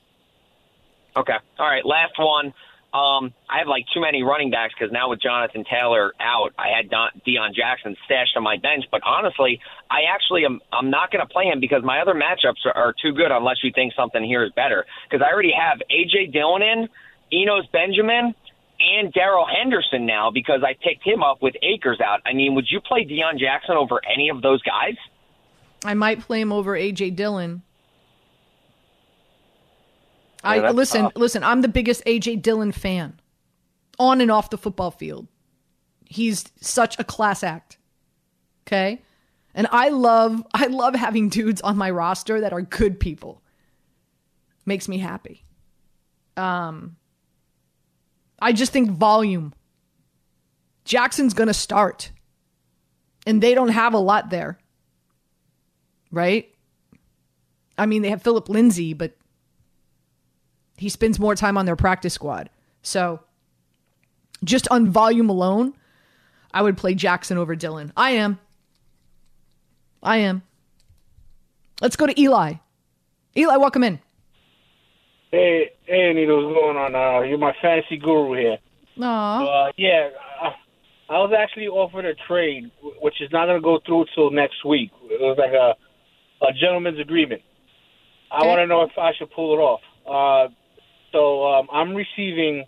Okay. 1.16 1.36
All 1.58 1.66
right. 1.66 1.84
Last 1.84 2.18
one. 2.18 2.52
Um, 2.94 3.34
I 3.50 3.58
have 3.58 3.68
like 3.68 3.84
too 3.92 4.00
many 4.00 4.22
running 4.22 4.50
backs 4.50 4.72
because 4.78 4.92
now 4.92 5.10
with 5.10 5.20
Jonathan 5.20 5.64
Taylor 5.68 6.14
out, 6.18 6.52
I 6.58 6.68
had 6.74 6.88
Don, 6.88 7.10
Deon 7.26 7.54
Jackson 7.54 7.96
stashed 8.06 8.36
on 8.36 8.42
my 8.42 8.56
bench. 8.56 8.84
But 8.90 9.02
honestly, 9.04 9.60
I 9.90 10.08
actually 10.14 10.44
am. 10.44 10.60
I'm 10.72 10.88
not 10.88 11.10
going 11.10 11.26
to 11.26 11.30
play 11.30 11.44
him 11.44 11.60
because 11.60 11.82
my 11.84 12.00
other 12.00 12.14
matchups 12.14 12.64
are, 12.64 12.72
are 12.72 12.94
too 13.02 13.12
good. 13.12 13.30
Unless 13.30 13.56
you 13.64 13.72
think 13.74 13.92
something 13.94 14.24
here 14.24 14.44
is 14.44 14.52
better, 14.52 14.86
because 15.04 15.24
I 15.26 15.32
already 15.32 15.52
have 15.52 15.80
AJ 15.90 16.32
Dillon 16.32 16.62
in, 16.62 16.88
Enos 17.32 17.66
Benjamin, 17.72 18.34
and 18.80 19.12
Darrell 19.12 19.46
Henderson 19.46 20.06
now 20.06 20.30
because 20.30 20.62
I 20.64 20.72
picked 20.82 21.04
him 21.04 21.22
up 21.22 21.42
with 21.42 21.54
Akers 21.62 22.00
out. 22.00 22.20
I 22.24 22.32
mean, 22.32 22.54
would 22.54 22.66
you 22.70 22.80
play 22.80 23.04
Deon 23.04 23.38
Jackson 23.38 23.76
over 23.76 24.00
any 24.10 24.30
of 24.30 24.42
those 24.42 24.62
guys? 24.62 24.96
I 25.84 25.94
might 25.94 26.20
play 26.20 26.40
him 26.40 26.52
over 26.52 26.72
AJ 26.72 27.16
Dillon. 27.16 27.62
I 30.46 30.70
listen, 30.70 31.02
tough. 31.02 31.12
listen. 31.16 31.42
I'm 31.42 31.60
the 31.60 31.68
biggest 31.68 32.04
AJ 32.04 32.42
Dillon 32.42 32.72
fan, 32.72 33.20
on 33.98 34.20
and 34.20 34.30
off 34.30 34.50
the 34.50 34.58
football 34.58 34.90
field. 34.90 35.28
He's 36.04 36.44
such 36.60 36.98
a 36.98 37.04
class 37.04 37.42
act. 37.42 37.78
Okay, 38.66 39.02
and 39.54 39.66
I 39.70 39.88
love, 39.88 40.46
I 40.54 40.66
love 40.66 40.94
having 40.94 41.28
dudes 41.28 41.60
on 41.60 41.76
my 41.76 41.90
roster 41.90 42.40
that 42.40 42.52
are 42.52 42.62
good 42.62 43.00
people. 43.00 43.42
Makes 44.64 44.88
me 44.88 44.98
happy. 44.98 45.44
Um, 46.36 46.96
I 48.40 48.52
just 48.52 48.72
think 48.72 48.90
volume. 48.90 49.54
Jackson's 50.84 51.34
going 51.34 51.48
to 51.48 51.54
start, 51.54 52.12
and 53.26 53.42
they 53.42 53.54
don't 53.54 53.70
have 53.70 53.94
a 53.94 53.98
lot 53.98 54.30
there, 54.30 54.58
right? 56.12 56.48
I 57.76 57.86
mean, 57.86 58.02
they 58.02 58.10
have 58.10 58.22
Phillip 58.22 58.48
Lindsay, 58.48 58.94
but 58.94 59.16
he 60.76 60.88
spends 60.88 61.18
more 61.18 61.34
time 61.34 61.56
on 61.56 61.66
their 61.66 61.76
practice 61.76 62.14
squad. 62.14 62.50
So, 62.82 63.20
just 64.44 64.68
on 64.70 64.90
volume 64.90 65.28
alone, 65.28 65.74
I 66.52 66.62
would 66.62 66.76
play 66.76 66.94
Jackson 66.94 67.38
over 67.38 67.56
Dillon. 67.56 67.92
I 67.96 68.10
am. 68.12 68.38
I 70.02 70.18
am. 70.18 70.42
Let's 71.80 71.96
go 71.96 72.06
to 72.06 72.20
Eli. 72.20 72.54
Eli, 73.36 73.56
welcome 73.56 73.84
in. 73.84 74.00
Hey, 75.30 75.72
hey, 75.84 76.10
Anita, 76.10 76.34
what's 76.34 76.54
going 76.54 76.76
on? 76.76 76.94
Uh, 76.94 77.20
you're 77.26 77.38
my 77.38 77.52
fantasy 77.60 77.98
guru 77.98 78.38
here. 78.38 78.58
Aw. 79.02 79.44
Uh, 79.44 79.72
yeah, 79.76 80.08
uh, 80.42 80.50
I 81.10 81.18
was 81.18 81.32
actually 81.36 81.68
offered 81.68 82.04
a 82.06 82.14
trade, 82.26 82.70
which 83.02 83.20
is 83.20 83.30
not 83.32 83.46
going 83.46 83.58
to 83.58 83.64
go 83.64 83.80
through 83.84 84.06
till 84.14 84.30
next 84.30 84.64
week. 84.64 84.90
It 85.04 85.20
was 85.20 85.36
like 85.38 85.52
a, 85.52 85.74
a 86.46 86.52
gentleman's 86.52 86.98
agreement. 86.98 87.42
I 88.30 88.46
want 88.46 88.58
to 88.60 88.66
know 88.66 88.82
if 88.82 88.96
I 88.98 89.12
should 89.18 89.30
pull 89.30 89.54
it 89.54 89.60
off. 89.60 89.80
Uh, 90.06 90.52
so 91.16 91.46
um, 91.46 91.68
I'm 91.72 91.94
receiving 91.94 92.64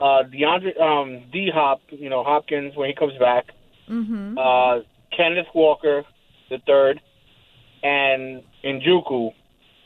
uh, 0.00 0.22
DeAndre 0.34 0.80
um, 0.80 1.22
D 1.32 1.48
Hop, 1.54 1.80
you 1.90 2.10
know 2.10 2.24
Hopkins 2.24 2.76
when 2.76 2.88
he 2.88 2.94
comes 2.94 3.16
back, 3.18 3.44
Mm-hmm. 3.88 4.36
uh, 4.36 4.80
Kenneth 5.16 5.46
Walker 5.54 6.02
the 6.50 6.58
third, 6.66 7.00
and 7.84 8.42
Njoku, 8.64 9.30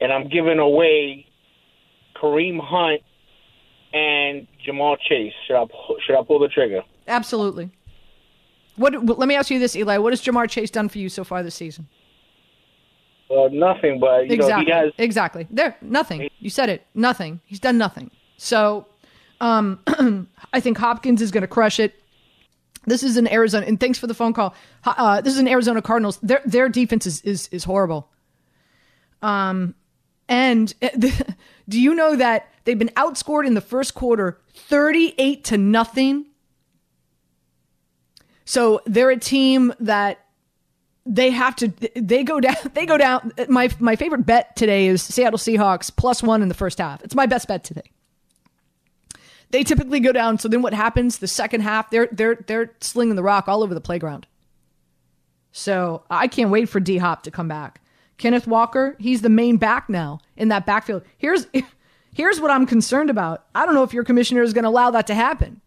and 0.00 0.10
I'm 0.12 0.28
giving 0.28 0.58
away 0.58 1.26
Kareem 2.20 2.58
Hunt 2.62 3.02
and 3.92 4.46
Jamal 4.64 4.96
Chase. 4.96 5.32
Should 5.46 5.56
I 5.56 5.66
should 6.06 6.18
I 6.18 6.22
pull 6.24 6.38
the 6.38 6.48
trigger? 6.48 6.80
Absolutely. 7.06 7.70
What? 8.76 9.18
Let 9.18 9.28
me 9.28 9.34
ask 9.36 9.50
you 9.50 9.58
this, 9.58 9.76
Eli. 9.76 9.98
What 9.98 10.12
has 10.12 10.22
Ja'Marr 10.22 10.48
Chase 10.48 10.70
done 10.70 10.88
for 10.88 10.98
you 10.98 11.08
so 11.10 11.24
far 11.24 11.42
this 11.42 11.54
season? 11.54 11.88
Uh, 13.30 13.48
nothing, 13.52 14.00
but 14.00 14.26
you 14.26 14.34
exactly. 14.34 14.64
know 14.64 14.80
he 14.80 14.84
has. 14.86 14.92
exactly. 14.98 15.46
There, 15.50 15.76
nothing. 15.80 16.28
You 16.40 16.50
said 16.50 16.68
it. 16.68 16.84
Nothing. 16.94 17.40
He's 17.44 17.60
done 17.60 17.78
nothing. 17.78 18.10
So, 18.36 18.86
um, 19.40 19.78
I 20.52 20.58
think 20.58 20.78
Hopkins 20.78 21.22
is 21.22 21.30
going 21.30 21.42
to 21.42 21.48
crush 21.48 21.78
it. 21.78 21.94
This 22.86 23.02
is 23.02 23.16
an 23.16 23.28
Arizona, 23.28 23.66
and 23.66 23.78
thanks 23.78 23.98
for 23.98 24.06
the 24.06 24.14
phone 24.14 24.32
call. 24.32 24.54
Uh, 24.84 25.20
this 25.20 25.34
is 25.34 25.38
an 25.38 25.46
Arizona 25.46 25.82
Cardinals. 25.82 26.18
Their 26.22 26.42
their 26.44 26.68
defense 26.68 27.06
is 27.06 27.20
is, 27.20 27.48
is 27.52 27.64
horrible. 27.64 28.08
Um, 29.22 29.74
and 30.28 30.74
do 31.68 31.80
you 31.80 31.94
know 31.94 32.16
that 32.16 32.48
they've 32.64 32.78
been 32.78 32.88
outscored 32.96 33.46
in 33.46 33.54
the 33.54 33.60
first 33.60 33.94
quarter, 33.94 34.40
thirty 34.54 35.14
eight 35.18 35.44
to 35.44 35.58
nothing. 35.58 36.26
So 38.44 38.80
they're 38.86 39.10
a 39.10 39.18
team 39.18 39.72
that 39.78 40.24
they 41.06 41.30
have 41.30 41.56
to 41.56 41.68
they 41.96 42.22
go 42.24 42.40
down 42.40 42.56
they 42.74 42.86
go 42.86 42.98
down 42.98 43.32
my 43.48 43.70
my 43.78 43.96
favorite 43.96 44.26
bet 44.26 44.54
today 44.56 44.86
is 44.86 45.02
Seattle 45.02 45.38
Seahawks 45.38 45.94
plus 45.94 46.22
1 46.22 46.42
in 46.42 46.48
the 46.48 46.54
first 46.54 46.78
half. 46.78 47.02
It's 47.02 47.14
my 47.14 47.26
best 47.26 47.48
bet 47.48 47.64
today. 47.64 47.90
They 49.50 49.64
typically 49.64 50.00
go 50.00 50.12
down 50.12 50.38
so 50.38 50.48
then 50.48 50.62
what 50.62 50.74
happens 50.74 51.18
the 51.18 51.26
second 51.26 51.62
half 51.62 51.90
they're 51.90 52.08
they're 52.12 52.36
they're 52.46 52.72
slinging 52.80 53.16
the 53.16 53.22
rock 53.22 53.48
all 53.48 53.62
over 53.62 53.74
the 53.74 53.80
playground. 53.80 54.26
So, 55.52 56.04
I 56.10 56.28
can't 56.28 56.50
wait 56.50 56.68
for 56.68 56.80
D 56.80 56.98
Hop 56.98 57.24
to 57.24 57.30
come 57.30 57.48
back. 57.48 57.80
Kenneth 58.18 58.46
Walker, 58.46 58.96
he's 58.98 59.22
the 59.22 59.28
main 59.28 59.56
back 59.56 59.88
now 59.88 60.20
in 60.36 60.48
that 60.48 60.66
backfield. 60.66 61.02
Here's 61.18 61.46
here's 62.14 62.40
what 62.40 62.50
I'm 62.50 62.66
concerned 62.66 63.10
about. 63.10 63.46
I 63.54 63.66
don't 63.66 63.74
know 63.74 63.82
if 63.82 63.94
your 63.94 64.04
commissioner 64.04 64.42
is 64.42 64.52
going 64.52 64.64
to 64.64 64.68
allow 64.68 64.90
that 64.92 65.06
to 65.08 65.14
happen. 65.14 65.60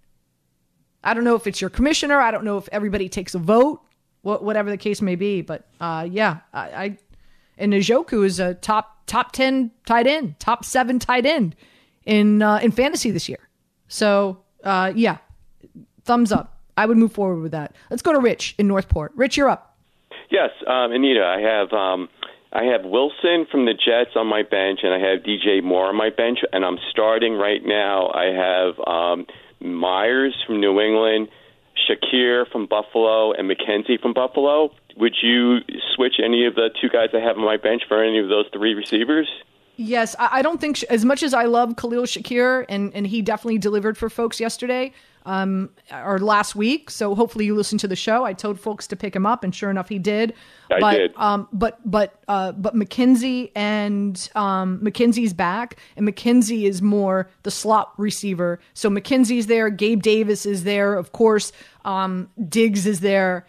I 1.03 1.13
don't 1.13 1.25
know 1.25 1.35
if 1.35 1.47
it's 1.47 1.59
your 1.59 1.69
commissioner. 1.69 2.19
I 2.19 2.31
don't 2.31 2.45
know 2.45 2.57
if 2.57 2.69
everybody 2.71 3.09
takes 3.09 3.35
a 3.35 3.39
vote, 3.39 3.81
whatever 4.23 4.69
the 4.69 4.77
case 4.77 5.01
may 5.01 5.15
be. 5.15 5.41
But 5.41 5.65
uh, 5.79 6.07
yeah, 6.09 6.39
I, 6.53 6.59
I 6.59 6.97
and 7.57 7.73
Njoku 7.73 8.25
is 8.25 8.39
a 8.39 8.55
top 8.55 9.05
top 9.05 9.31
ten 9.31 9.71
tight 9.85 10.07
end, 10.07 10.39
top 10.39 10.65
seven 10.65 10.99
tight 10.99 11.25
end 11.25 11.55
in 12.05 12.41
uh, 12.41 12.59
in 12.63 12.71
fantasy 12.71 13.11
this 13.11 13.29
year. 13.29 13.49
So 13.87 14.39
uh, 14.63 14.91
yeah, 14.95 15.17
thumbs 16.03 16.31
up. 16.31 16.57
I 16.75 16.85
would 16.87 16.97
move 16.97 17.11
forward 17.11 17.41
with 17.41 17.51
that. 17.51 17.75
Let's 17.91 18.01
go 18.01 18.13
to 18.13 18.19
Rich 18.19 18.55
in 18.57 18.67
Northport. 18.67 19.11
Rich, 19.15 19.37
you're 19.37 19.49
up. 19.49 19.77
Yes, 20.31 20.49
um, 20.65 20.91
Anita, 20.91 21.23
I 21.23 21.41
have 21.41 21.71
um, 21.73 22.09
I 22.51 22.63
have 22.65 22.85
Wilson 22.85 23.45
from 23.51 23.65
the 23.65 23.73
Jets 23.73 24.15
on 24.15 24.27
my 24.27 24.41
bench, 24.41 24.79
and 24.83 24.93
I 24.93 24.99
have 24.99 25.19
DJ 25.19 25.61
Moore 25.63 25.87
on 25.87 25.95
my 25.95 26.09
bench, 26.09 26.39
and 26.51 26.65
I'm 26.65 26.77
starting 26.89 27.33
right 27.33 27.61
now. 27.63 28.09
I 28.09 28.25
have 28.25 28.79
um, 28.87 29.27
Meyers 29.59 30.35
from 30.47 30.59
New 30.59 30.79
England, 30.79 31.29
Shakir 31.87 32.49
from 32.51 32.65
Buffalo, 32.65 33.31
and 33.33 33.49
McKenzie 33.49 33.99
from 33.99 34.13
Buffalo. 34.13 34.71
Would 34.97 35.15
you 35.21 35.59
switch 35.95 36.15
any 36.23 36.45
of 36.45 36.55
the 36.55 36.69
two 36.81 36.89
guys 36.89 37.09
I 37.13 37.19
have 37.19 37.37
on 37.37 37.45
my 37.45 37.57
bench 37.57 37.83
for 37.87 38.03
any 38.03 38.19
of 38.19 38.29
those 38.29 38.45
three 38.53 38.73
receivers? 38.73 39.27
Yes, 39.75 40.15
I, 40.19 40.43
don't 40.43 40.61
think 40.61 40.83
as 40.83 41.03
much 41.03 41.23
as 41.23 41.33
I 41.33 41.45
love 41.45 41.75
Khalil 41.77 42.03
Shakir, 42.03 42.65
and 42.69 42.93
and 42.93 43.07
he 43.07 43.23
definitely 43.23 43.57
delivered 43.57 43.97
for 43.97 44.07
folks 44.07 44.39
yesterday, 44.39 44.93
um, 45.25 45.69
or 45.91 46.19
last 46.19 46.55
week. 46.55 46.89
So 46.89 47.15
hopefully 47.15 47.45
you 47.45 47.55
listened 47.55 47.79
to 47.81 47.87
the 47.87 47.95
show. 47.95 48.23
I 48.23 48.33
told 48.33 48.59
folks 48.59 48.87
to 48.87 48.95
pick 48.95 49.15
him 49.15 49.25
up, 49.25 49.43
and 49.43 49.53
sure 49.53 49.69
enough, 49.69 49.89
he 49.89 49.99
did. 49.99 50.33
I 50.69 50.79
but, 50.79 50.93
did. 50.93 51.15
Um, 51.17 51.47
but 51.51 51.79
but 51.89 52.19
uh, 52.27 52.51
but 52.53 52.75
McKenzie 52.75 53.51
and 53.55 54.29
um, 54.35 54.79
McKenzie's 54.79 55.33
back, 55.33 55.77
and 55.95 56.07
McKenzie 56.07 56.63
is 56.63 56.81
more 56.81 57.29
the 57.43 57.51
slot 57.51 57.93
receiver. 57.97 58.59
So 58.73 58.89
McKenzie's 58.89 59.47
there. 59.47 59.69
Gabe 59.69 60.01
Davis 60.01 60.45
is 60.45 60.63
there, 60.63 60.95
of 60.95 61.11
course. 61.11 61.51
Um, 61.85 62.29
Diggs 62.49 62.85
is 62.85 62.99
there. 62.99 63.45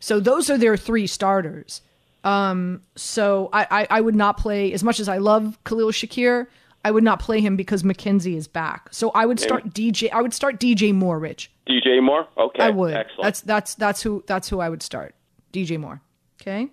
So 0.00 0.18
those 0.18 0.50
are 0.50 0.58
their 0.58 0.76
three 0.76 1.06
starters. 1.06 1.80
Um, 2.24 2.82
so 2.94 3.48
I, 3.52 3.66
I, 3.70 3.86
I 3.98 4.00
would 4.00 4.14
not 4.14 4.36
play 4.36 4.72
as 4.72 4.84
much 4.84 5.00
as 5.00 5.08
I 5.08 5.18
love 5.18 5.58
Khalil 5.64 5.90
Shakir. 5.90 6.46
I 6.84 6.90
would 6.90 7.04
not 7.04 7.20
play 7.20 7.40
him 7.40 7.56
because 7.56 7.82
McKenzie 7.82 8.36
is 8.36 8.48
back. 8.48 8.88
So 8.90 9.10
I 9.10 9.24
would 9.26 9.38
start 9.38 9.70
DJ. 9.70 10.10
I 10.12 10.20
would 10.20 10.34
start 10.34 10.58
DJ 10.58 10.92
Moore, 10.92 11.18
Rich. 11.18 11.50
DJ 11.68 12.02
Moore? 12.02 12.26
Okay, 12.36 12.62
I 12.64 12.70
would. 12.70 12.94
excellent. 12.94 13.22
That's 13.22 13.40
that's 13.42 13.74
that's 13.76 14.02
who 14.02 14.24
that's 14.26 14.48
who 14.48 14.60
I 14.60 14.68
would 14.68 14.82
start. 14.82 15.14
DJ 15.52 15.78
Moore. 15.78 16.00
Okay. 16.40 16.68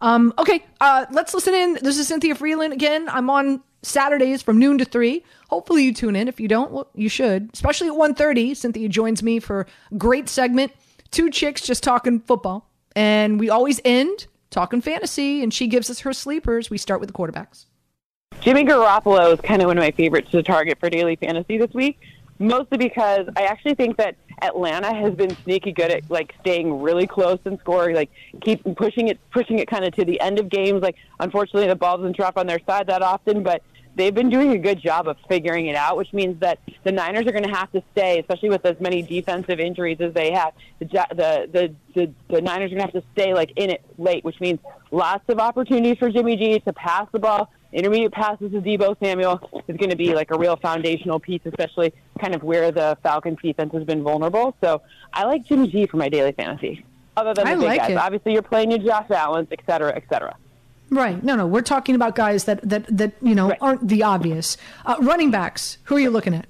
Um, 0.00 0.32
okay. 0.38 0.64
Uh, 0.80 1.06
let's 1.10 1.34
listen 1.34 1.54
in. 1.54 1.78
This 1.82 1.98
is 1.98 2.06
Cynthia 2.08 2.34
Frelund 2.34 2.72
again. 2.72 3.08
I'm 3.08 3.28
on 3.28 3.62
Saturdays 3.82 4.40
from 4.42 4.58
noon 4.58 4.78
to 4.78 4.84
three. 4.84 5.24
Hopefully 5.48 5.84
you 5.84 5.92
tune 5.92 6.16
in. 6.16 6.28
If 6.28 6.38
you 6.38 6.48
don't, 6.48 6.70
well, 6.70 6.88
you 6.94 7.08
should. 7.08 7.50
Especially 7.52 7.88
at 7.88 7.94
1.30. 7.94 8.56
Cynthia 8.56 8.88
joins 8.88 9.22
me 9.22 9.40
for 9.40 9.66
a 9.90 9.94
great 9.96 10.28
segment. 10.28 10.72
Two 11.10 11.28
chicks 11.28 11.60
just 11.62 11.82
talking 11.82 12.20
football, 12.20 12.70
and 12.94 13.40
we 13.40 13.50
always 13.50 13.80
end 13.84 14.26
talking 14.50 14.80
fantasy. 14.80 15.42
And 15.42 15.52
she 15.52 15.66
gives 15.66 15.90
us 15.90 16.00
her 16.00 16.12
sleepers. 16.12 16.70
We 16.70 16.78
start 16.78 17.00
with 17.00 17.08
the 17.08 17.12
quarterbacks. 17.12 17.66
Jimmy 18.40 18.64
Garoppolo 18.64 19.34
is 19.34 19.40
kind 19.42 19.60
of 19.60 19.66
one 19.66 19.76
of 19.76 19.82
my 19.82 19.90
favorites 19.90 20.30
to 20.30 20.42
target 20.42 20.78
for 20.80 20.88
daily 20.88 21.14
fantasy 21.16 21.58
this 21.58 21.72
week, 21.74 22.00
mostly 22.38 22.78
because 22.78 23.28
I 23.36 23.42
actually 23.42 23.74
think 23.74 23.98
that 23.98 24.16
Atlanta 24.40 24.94
has 24.94 25.14
been 25.14 25.36
sneaky 25.44 25.72
good 25.72 25.90
at 25.90 26.10
like 26.10 26.34
staying 26.40 26.80
really 26.80 27.06
close 27.06 27.38
and 27.44 27.60
scoring, 27.60 27.94
like 27.94 28.10
keep 28.40 28.64
pushing 28.76 29.08
it, 29.08 29.20
pushing 29.30 29.58
it 29.58 29.68
kind 29.68 29.84
of 29.84 29.94
to 29.96 30.06
the 30.06 30.18
end 30.22 30.38
of 30.38 30.48
games. 30.48 30.80
Like 30.80 30.96
unfortunately, 31.18 31.68
the 31.68 31.76
ball 31.76 31.98
doesn't 31.98 32.16
drop 32.16 32.38
on 32.38 32.46
their 32.46 32.60
side 32.66 32.86
that 32.86 33.02
often, 33.02 33.42
but 33.42 33.62
they've 33.94 34.14
been 34.14 34.30
doing 34.30 34.52
a 34.52 34.58
good 34.58 34.80
job 34.80 35.06
of 35.06 35.18
figuring 35.28 35.66
it 35.66 35.76
out, 35.76 35.98
which 35.98 36.14
means 36.14 36.40
that 36.40 36.60
the 36.84 36.92
Niners 36.92 37.26
are 37.26 37.32
going 37.32 37.44
to 37.44 37.54
have 37.54 37.70
to 37.72 37.82
stay, 37.92 38.20
especially 38.20 38.48
with 38.48 38.64
as 38.64 38.80
many 38.80 39.02
defensive 39.02 39.60
injuries 39.60 39.98
as 40.00 40.14
they 40.14 40.32
have. 40.32 40.54
The 40.78 40.86
the 40.86 41.48
the 41.52 41.74
the, 41.94 42.12
the 42.30 42.40
Niners 42.40 42.72
are 42.72 42.76
going 42.76 42.88
to 42.88 42.92
have 42.94 43.04
to 43.04 43.08
stay 43.12 43.34
like 43.34 43.52
in 43.56 43.68
it 43.68 43.84
late, 43.98 44.24
which 44.24 44.40
means 44.40 44.60
lots 44.90 45.28
of 45.28 45.38
opportunities 45.38 45.98
for 45.98 46.08
Jimmy 46.08 46.38
G 46.38 46.58
to 46.60 46.72
pass 46.72 47.06
the 47.12 47.18
ball. 47.18 47.50
Intermediate 47.72 48.10
passes 48.12 48.50
to 48.50 48.60
Deebo 48.60 48.98
Samuel 48.98 49.62
is 49.68 49.76
going 49.76 49.90
to 49.90 49.96
be 49.96 50.12
like 50.14 50.30
a 50.32 50.38
real 50.38 50.56
foundational 50.56 51.20
piece, 51.20 51.40
especially 51.44 51.92
kind 52.20 52.34
of 52.34 52.42
where 52.42 52.72
the 52.72 52.98
Falcons 53.02 53.38
defense 53.42 53.72
has 53.72 53.84
been 53.84 54.02
vulnerable. 54.02 54.56
So 54.60 54.82
I 55.12 55.24
like 55.24 55.44
Jimmy 55.44 55.68
G 55.68 55.86
for 55.86 55.96
my 55.96 56.08
daily 56.08 56.32
fantasy. 56.32 56.84
Other 57.16 57.32
than 57.34 57.44
the 57.44 57.50
I 57.50 57.54
big 57.54 57.64
like 57.64 57.80
guys, 57.80 57.90
it. 57.90 57.96
obviously 57.96 58.32
you're 58.32 58.42
playing 58.42 58.70
your 58.70 58.80
Josh 58.80 59.10
Allen's, 59.10 59.48
et 59.52 59.60
cetera, 59.66 59.94
et 59.94 60.04
cetera. 60.08 60.36
Right. 60.90 61.22
No, 61.22 61.36
no. 61.36 61.46
We're 61.46 61.62
talking 61.62 61.94
about 61.94 62.16
guys 62.16 62.44
that 62.44 62.68
that 62.68 62.86
that 62.96 63.12
you 63.22 63.34
know 63.36 63.54
aren't 63.60 63.86
the 63.86 64.02
obvious 64.02 64.56
uh, 64.84 64.96
running 65.00 65.30
backs. 65.30 65.78
Who 65.84 65.96
are 65.96 66.00
you 66.00 66.10
looking 66.10 66.34
at? 66.34 66.46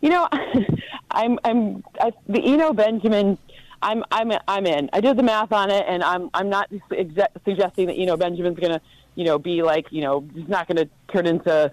You 0.00 0.10
know, 0.10 0.28
I'm 1.10 1.38
I'm 1.44 1.82
I, 2.00 2.12
the 2.28 2.40
Eno 2.44 2.72
Benjamin. 2.72 3.36
I'm 3.82 4.04
I'm 4.12 4.32
I'm 4.46 4.66
in. 4.66 4.90
I 4.92 5.00
did 5.00 5.16
the 5.16 5.22
math 5.22 5.52
on 5.52 5.70
it, 5.70 5.84
and 5.88 6.04
I'm 6.04 6.30
I'm 6.34 6.48
not 6.48 6.68
exe- 6.92 7.32
suggesting 7.44 7.86
that 7.86 7.94
Eno 7.94 8.16
Benjamin's 8.16 8.58
going 8.58 8.72
to 8.72 8.80
you 9.14 9.24
know 9.24 9.38
be 9.38 9.62
like 9.62 9.86
you 9.90 10.02
know 10.02 10.26
he's 10.34 10.48
not 10.48 10.66
going 10.66 10.76
to 10.76 10.88
turn 11.12 11.26
into 11.26 11.72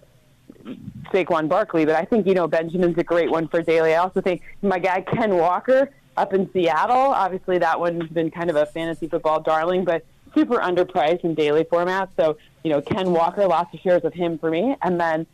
Saquon 1.11 1.47
Barkley, 1.47 1.85
but 1.85 1.95
I 1.95 2.05
think 2.05 2.27
you 2.27 2.33
know 2.33 2.47
Benjamin's 2.47 2.97
a 2.97 3.03
great 3.03 3.29
one 3.31 3.47
for 3.47 3.61
daily. 3.61 3.93
I 3.93 3.97
also 3.97 4.21
think 4.21 4.41
my 4.61 4.79
guy 4.79 5.01
Ken 5.01 5.35
Walker 5.37 5.89
up 6.15 6.33
in 6.33 6.51
Seattle. 6.51 6.95
Obviously, 6.95 7.57
that 7.59 7.79
one's 7.79 8.09
been 8.09 8.31
kind 8.31 8.49
of 8.49 8.55
a 8.55 8.65
fantasy 8.65 9.07
football 9.07 9.41
darling, 9.41 9.85
but 9.85 10.05
super 10.35 10.57
underpriced 10.57 11.23
in 11.23 11.35
daily 11.35 11.63
format. 11.63 12.09
So 12.17 12.37
you 12.63 12.71
know 12.71 12.81
Ken 12.81 13.11
Walker, 13.11 13.47
lots 13.47 13.73
of 13.73 13.79
shares 13.79 14.03
of 14.03 14.13
him 14.13 14.37
for 14.37 14.49
me, 14.49 14.75
and 14.81 14.99
then 14.99 15.27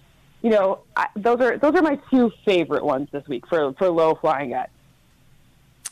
you 0.44 0.50
know, 0.50 0.82
I, 0.96 1.08
those 1.16 1.40
are 1.40 1.58
those 1.58 1.74
are 1.74 1.82
my 1.82 1.96
two 2.12 2.32
favorite 2.46 2.84
ones 2.84 3.08
this 3.12 3.28
week 3.28 3.48
for 3.48 3.74
for 3.74 3.90
low 3.90 4.14
flying 4.16 4.52
guys. 4.52 4.68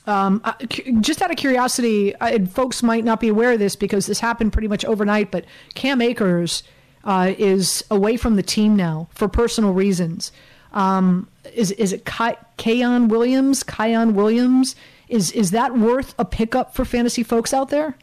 Um, 0.07 0.41
uh, 0.43 0.53
just 0.99 1.21
out 1.21 1.29
of 1.29 1.37
curiosity, 1.37 2.15
uh, 2.15 2.27
and 2.27 2.51
folks 2.51 2.81
might 2.81 3.03
not 3.03 3.19
be 3.19 3.27
aware 3.27 3.51
of 3.51 3.59
this 3.59 3.75
because 3.75 4.07
this 4.07 4.19
happened 4.19 4.51
pretty 4.51 4.67
much 4.67 4.83
overnight, 4.83 5.29
but 5.29 5.45
Cam 5.75 6.01
Akers 6.01 6.63
uh, 7.03 7.33
is 7.37 7.83
away 7.91 8.17
from 8.17 8.35
the 8.35 8.43
team 8.43 8.75
now 8.75 9.07
for 9.11 9.27
personal 9.27 9.73
reasons. 9.73 10.31
Um, 10.73 11.27
is 11.53 11.71
is 11.71 11.93
it 11.93 12.05
Kayon 12.05 13.09
Williams? 13.09 13.63
Kyon 13.63 14.15
Williams? 14.15 14.75
Is 15.09 15.31
is 15.31 15.51
that 15.51 15.77
worth 15.77 16.15
a 16.17 16.25
pickup 16.25 16.73
for 16.73 16.85
fantasy 16.85 17.23
folks 17.23 17.53
out 17.53 17.69
there? 17.69 17.95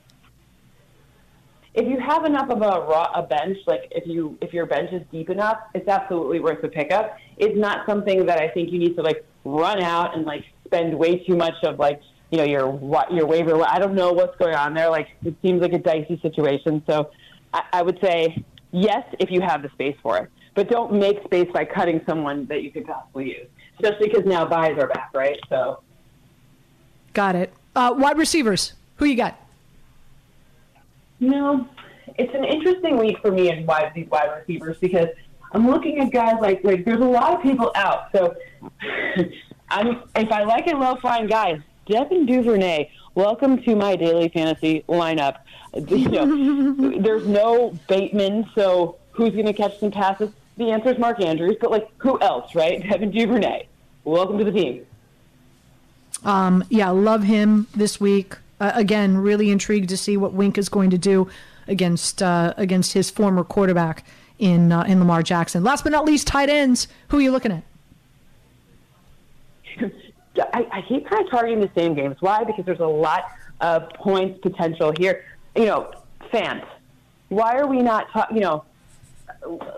If 1.75 1.87
you 1.89 1.99
have 2.01 2.25
enough 2.25 2.51
of 2.51 2.59
a 2.59 2.87
raw 2.87 3.11
a 3.15 3.23
bench, 3.23 3.59
like 3.67 3.89
if 3.91 4.07
you 4.07 4.37
if 4.43 4.53
your 4.53 4.67
bench 4.67 4.93
is 4.93 5.03
deep 5.11 5.31
enough, 5.31 5.59
it's 5.75 5.89
absolutely 5.89 6.41
worth 6.41 6.63
a 6.63 6.69
pickup. 6.69 7.17
It's 7.39 7.57
not 7.57 7.87
something 7.87 8.27
that 8.27 8.39
I 8.39 8.49
think 8.49 8.71
you 8.71 8.79
need 8.79 8.97
to 8.97 9.03
like 9.03 9.25
run 9.45 9.83
out 9.83 10.15
and 10.15 10.27
like 10.27 10.45
spend 10.69 10.99
way 10.99 11.19
too 11.19 11.37
much 11.37 11.55
of 11.65 11.79
like 11.79 12.01
you 12.31 12.39
know 12.39 12.45
your 12.45 12.79
your 13.11 13.27
waiver. 13.27 13.63
I 13.67 13.79
don't 13.79 13.95
know 13.95 14.13
what's 14.13 14.37
going 14.39 14.55
on 14.55 14.75
there. 14.75 14.91
Like 14.91 15.09
it 15.25 15.35
seems 15.43 15.61
like 15.61 15.73
a 15.73 15.79
dicey 15.79 16.19
situation. 16.23 16.83
So 16.87 17.11
I, 17.53 17.63
I 17.73 17.83
would 17.83 17.99
say 18.01 18.45
yes 18.71 19.05
if 19.19 19.31
you 19.31 19.41
have 19.41 19.63
the 19.63 19.71
space 19.71 19.97
for 20.03 20.19
it, 20.19 20.31
but 20.55 20.69
don't 20.69 20.93
make 20.93 21.23
space 21.25 21.49
by 21.53 21.65
cutting 21.65 22.01
someone 22.07 22.47
that 22.47 22.63
you 22.63 22.71
could 22.71 22.87
possibly 22.87 23.31
use. 23.31 23.49
Especially 23.81 24.09
because 24.09 24.27
now 24.27 24.45
buys 24.45 24.77
are 24.79 24.89
back, 24.89 25.11
right? 25.15 25.39
So 25.49 25.81
Got 27.15 27.35
it. 27.35 27.53
Uh, 27.75 27.95
wide 27.97 28.19
receivers. 28.19 28.75
Who 28.97 29.05
you 29.05 29.17
got? 29.17 29.41
You 31.21 31.31
know, 31.31 31.69
it's 32.17 32.35
an 32.35 32.45
interesting 32.45 32.97
week 32.97 33.19
for 33.21 33.31
me 33.31 33.51
in 33.51 33.67
wide 33.67 33.93
these 33.95 34.09
wide 34.09 34.31
receivers 34.39 34.77
because 34.79 35.09
I'm 35.53 35.69
looking 35.69 35.99
at 36.01 36.13
guys 36.13 36.37
like 36.41 36.63
like 36.63 36.85
there's 36.85 37.01
a 37.01 37.05
lot 37.05 37.35
of 37.35 37.43
people 37.43 37.73
out. 37.75 38.11
So 38.13 38.35
I'm 39.71 40.03
if 40.17 40.33
I 40.33 40.45
like 40.45 40.67
a 40.67 40.77
low 40.77 40.97
flying 40.97 41.27
guy, 41.27 41.61
Devin 41.87 42.27
Duvernay, 42.27 42.91
welcome 43.15 43.63
to 43.63 43.77
my 43.77 43.97
daily 43.97 44.29
fantasy 44.29 44.85
lineup. 44.89 45.39
You 45.75 46.09
know, 46.09 46.99
there's 46.99 47.27
no 47.27 47.79
Bateman, 47.89 48.49
so 48.55 48.97
who's 49.11 49.35
going 49.35 49.45
to 49.45 49.53
catch 49.53 49.79
some 49.79 49.91
passes? 49.91 50.31
The 50.57 50.71
answer 50.71 50.89
is 50.91 50.99
Mark 50.99 51.21
Andrews, 51.21 51.57
but 51.61 51.71
like 51.71 51.91
who 51.99 52.19
else, 52.21 52.55
right? 52.55 52.83
Devin 52.91 53.11
Duvernay, 53.11 53.67
welcome 54.05 54.39
to 54.39 54.45
the 54.45 54.51
team. 54.51 54.87
Um, 56.25 56.65
yeah, 56.71 56.89
love 56.89 57.23
him 57.23 57.67
this 57.75 58.01
week. 58.01 58.37
Uh, 58.59 58.73
again, 58.75 59.19
really 59.19 59.51
intrigued 59.51 59.91
to 59.91 59.97
see 59.97 60.17
what 60.17 60.33
Wink 60.33 60.57
is 60.57 60.71
going 60.71 60.91
to 60.91 60.99
do 60.99 61.29
against 61.69 62.23
uh, 62.23 62.55
against 62.57 62.95
his 62.95 63.11
former 63.11 63.45
quarterback 63.45 64.07
in 64.39 64.73
uh, 64.73 64.83
in 64.85 65.01
Lamar 65.01 65.23
Jackson. 65.23 65.63
Last 65.63 65.85
but 65.85 65.93
not 65.93 66.07
least, 66.07 66.27
tight 66.27 66.49
ends. 66.49 66.89
Who 67.09 67.19
are 67.19 67.23
you 67.23 67.31
looking 67.31 67.53
at? 67.53 67.63
I, 70.53 70.67
I 70.71 70.83
keep 70.83 71.09
kind 71.09 71.25
of 71.25 71.31
targeting 71.31 71.61
the 71.61 71.71
same 71.77 71.95
games. 71.95 72.17
Why? 72.21 72.45
Because 72.45 72.65
there's 72.65 72.81
a 72.81 72.87
lot 72.87 73.25
of 73.61 73.89
points 73.91 74.39
potential 74.41 74.93
here. 74.99 75.25
You 75.57 75.67
know, 75.67 75.93
Fant. 76.33 76.65
Why 77.29 77.57
are 77.57 77.67
we 77.67 77.83
not? 77.83 78.11
Ta- 78.13 78.29
you 78.33 78.41
know, 78.41 78.65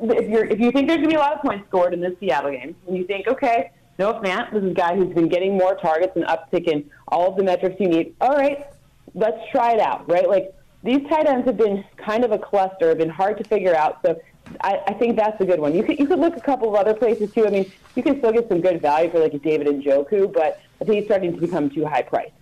if 0.03 0.29
you're 0.29 0.45
if 0.45 0.61
you 0.61 0.71
think 0.71 0.89
there's 0.89 0.99
going 0.99 1.03
to 1.03 1.09
be 1.09 1.15
a 1.17 1.21
lot 1.21 1.35
of 1.35 1.43
points 1.43 1.67
scored 1.69 1.95
in 1.95 2.01
this 2.01 2.13
Seattle 2.21 2.51
game, 2.51 2.77
and 2.87 2.97
you 2.97 3.05
think, 3.05 3.27
okay, 3.27 3.71
Noah 3.99 4.21
Fant, 4.21 4.53
this 4.53 4.63
is 4.63 4.71
a 4.71 4.75
guy 4.75 4.97
who's 4.97 5.15
been 5.15 5.29
getting 5.29 5.57
more 5.57 5.77
targets 5.77 6.13
and 6.17 6.25
uptick 6.27 6.69
in 6.69 6.89
all 7.09 7.31
of 7.31 7.37
the 7.37 7.43
metrics 7.43 7.77
you 7.81 7.89
need. 7.89 8.15
All 8.21 8.37
right, 8.37 8.67
let's 9.15 9.39
try 9.51 9.73
it 9.73 9.81
out. 9.81 10.09
Right, 10.11 10.29
like 10.29 10.55
these 10.83 11.01
tight 11.09 11.27
ends 11.27 11.47
have 11.47 11.57
been 11.57 11.85
kind 11.97 12.25
of 12.25 12.33
a 12.33 12.39
cluster, 12.39 12.95
been 12.95 13.09
hard 13.09 13.39
to 13.39 13.45
figure 13.45 13.75
out. 13.75 13.99
So 14.05 14.21
I, 14.61 14.81
I 14.87 14.93
think 14.95 15.17
that's 15.17 15.41
a 15.41 15.45
good 15.45 15.61
one. 15.61 15.75
You 15.75 15.83
could 15.83 15.99
you 15.99 16.07
could 16.07 16.19
look 16.19 16.37
a 16.37 16.41
couple 16.41 16.69
of 16.69 16.75
other 16.75 16.95
places 16.95 17.33
too. 17.33 17.47
I 17.47 17.51
mean, 17.51 17.73
you 17.95 18.03
can 18.03 18.19
still 18.19 18.33
get 18.33 18.49
some 18.49 18.61
good 18.61 18.81
value 18.81 19.11
for 19.11 19.19
like 19.19 19.35
a 19.35 19.39
David 19.39 19.67
Njoku, 19.69 20.33
but 20.33 20.61
I 20.81 20.85
think 20.85 20.99
he's 20.99 21.05
starting 21.05 21.35
to 21.35 21.41
become 21.41 21.71
too 21.71 21.85
high 21.85 22.03
priced. 22.03 22.33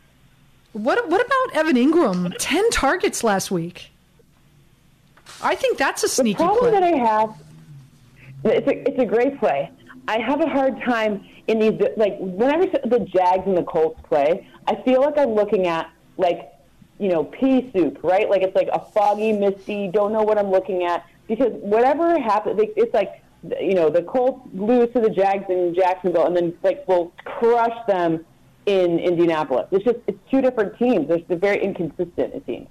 What 0.73 1.09
what 1.09 1.25
about 1.25 1.57
Evan 1.57 1.77
Engram? 1.77 2.35
Ten 2.39 2.69
targets 2.71 3.25
last 3.25 3.51
week. 3.51 3.91
I 5.43 5.55
think 5.55 5.79
that's 5.79 6.03
a 6.03 6.09
sneaky 6.09 6.39
the 6.39 6.45
problem 6.45 6.71
play. 6.71 6.81
that 6.81 6.83
I 6.83 6.97
have, 6.97 7.43
it's 8.45 8.67
a, 8.67 8.89
it's 8.89 8.99
a 8.99 9.07
great 9.07 9.39
play. 9.39 9.71
I 10.09 10.19
have 10.19 10.41
a 10.41 10.49
hard 10.49 10.81
time 10.83 11.25
in 11.47 11.59
these 11.59 11.81
like 11.97 12.17
whenever 12.19 12.67
the 12.67 13.01
Jags 13.01 13.47
and 13.47 13.57
the 13.57 13.63
Colts 13.63 14.01
play, 14.09 14.49
I 14.67 14.75
feel 14.83 15.01
like 15.01 15.19
I'm 15.19 15.31
looking 15.35 15.67
at 15.67 15.91
like 16.17 16.53
you 16.99 17.09
know 17.09 17.25
pea 17.25 17.71
soup, 17.73 18.01
right? 18.03 18.29
Like 18.29 18.43
it's 18.43 18.57
like 18.57 18.69
a 18.73 18.81
foggy, 18.81 19.33
misty, 19.33 19.89
don't 19.89 20.13
know 20.13 20.23
what 20.23 20.39
I'm 20.39 20.51
looking 20.51 20.85
at 20.85 21.07
because 21.29 21.53
whatever 21.53 22.19
happens, 22.19 22.59
like, 22.59 22.73
it's 22.77 22.93
like 22.93 23.23
you 23.61 23.75
know 23.75 23.89
the 23.89 24.03
Colts 24.03 24.49
lose 24.53 24.93
to 24.95 25.01
the 25.01 25.11
Jags 25.11 25.45
in 25.49 25.75
Jacksonville, 25.75 26.27
and 26.27 26.37
then 26.37 26.57
like 26.63 26.87
will 26.89 27.13
crush 27.25 27.77
them 27.87 28.25
in 28.67 28.99
Indianapolis. 28.99 29.67
It's 29.71 29.85
just 29.85 29.99
it's 30.07 30.19
two 30.31 30.41
different 30.41 30.77
teams. 30.79 31.09
They're, 31.09 31.39
very 31.39 31.63
inconsistent. 31.63 32.35
It 32.35 32.43
seems. 32.47 32.69